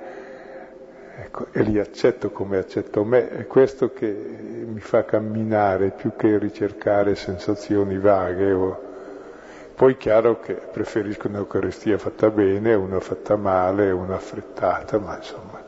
[1.17, 3.29] ecco, e li accetto come accetto me.
[3.29, 8.88] È questo che mi fa camminare più che ricercare sensazioni vaghe o
[9.79, 15.63] poi è chiaro che preferisco un'Eucaristia fatta bene, una fatta male, una affrettata, ma insomma.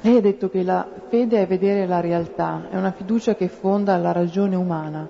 [0.00, 3.96] Lei ha detto che la fede è vedere la realtà, è una fiducia che fonda
[3.96, 5.08] la ragione umana.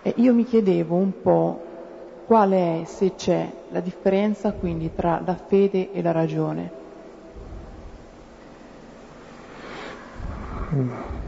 [0.00, 1.60] E io mi chiedevo un po'
[2.24, 6.70] quale è, se c'è, la differenza quindi tra la fede e la ragione.
[10.72, 11.21] Mm.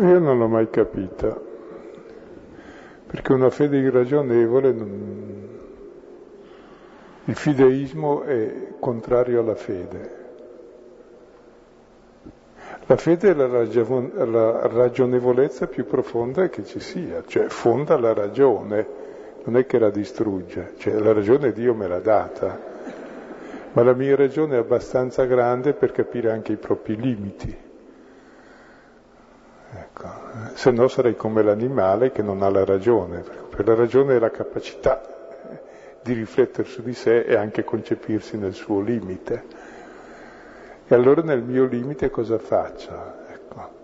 [0.00, 1.36] Io non l'ho mai capita,
[3.06, 5.48] perché una fede irragionevole, non...
[7.24, 10.26] il fideismo è contrario alla fede.
[12.86, 14.12] La fede è la, ragion...
[14.14, 18.86] la ragionevolezza più profonda che ci sia, cioè fonda la ragione,
[19.44, 22.56] non è che la distrugge, cioè la ragione Dio me l'ha data,
[23.72, 27.66] ma la mia ragione è abbastanza grande per capire anche i propri limiti.
[29.98, 30.54] Ecco.
[30.54, 34.30] Se no sarei come l'animale che non ha la ragione, perché la ragione è la
[34.30, 35.02] capacità
[36.00, 39.66] di riflettere su di sé e anche concepirsi nel suo limite.
[40.86, 42.92] E allora nel mio limite cosa faccio?
[43.28, 43.76] Ecco.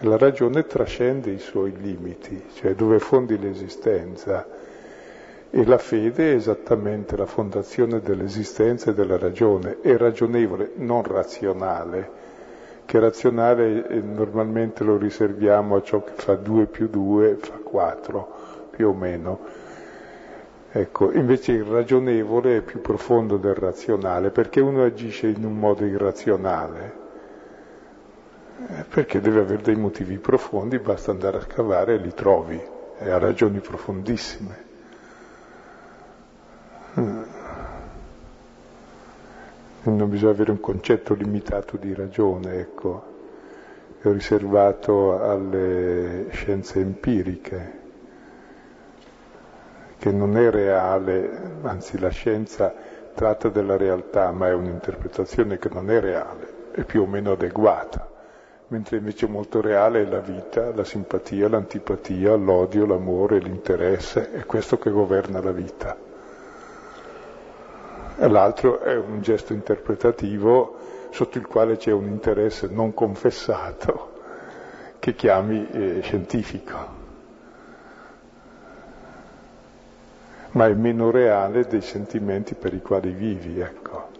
[0.00, 4.46] La ragione trascende i suoi limiti, cioè dove fondi l'esistenza.
[5.54, 12.21] E la fede è esattamente la fondazione dell'esistenza e della ragione, è ragionevole, non razionale,
[12.92, 18.88] che razionale normalmente lo riserviamo a ciò che fa 2 più 2 fa 4, più
[18.88, 19.40] o meno.
[20.70, 25.86] Ecco, invece il ragionevole è più profondo del razionale, perché uno agisce in un modo
[25.86, 26.92] irrazionale?
[28.58, 32.60] Eh, perché deve avere dei motivi profondi, basta andare a scavare e li trovi,
[32.98, 34.64] e ha ragioni profondissime.
[37.00, 37.21] Mm.
[39.84, 43.02] Non bisogna avere un concetto limitato di ragione, ecco,
[44.02, 47.80] riservato alle scienze empiriche,
[49.98, 52.72] che non è reale, anzi la scienza
[53.12, 58.08] tratta della realtà, ma è un'interpretazione che non è reale, è più o meno adeguata,
[58.68, 64.78] mentre invece molto reale è la vita, la simpatia, l'antipatia, l'odio, l'amore, l'interesse, è questo
[64.78, 66.10] che governa la vita
[68.28, 70.78] l'altro è un gesto interpretativo
[71.10, 74.10] sotto il quale c'è un interesse non confessato
[74.98, 76.78] che chiami eh, scientifico,
[80.52, 84.11] ma è meno reale dei sentimenti per i quali vivi, ecco.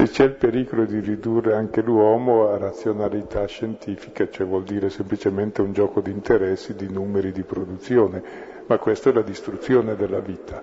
[0.00, 5.60] E c'è il pericolo di ridurre anche l'uomo a razionalità scientifica, cioè vuol dire semplicemente
[5.60, 8.22] un gioco di interessi, di numeri, di produzione,
[8.66, 10.62] ma questa è la distruzione della vita.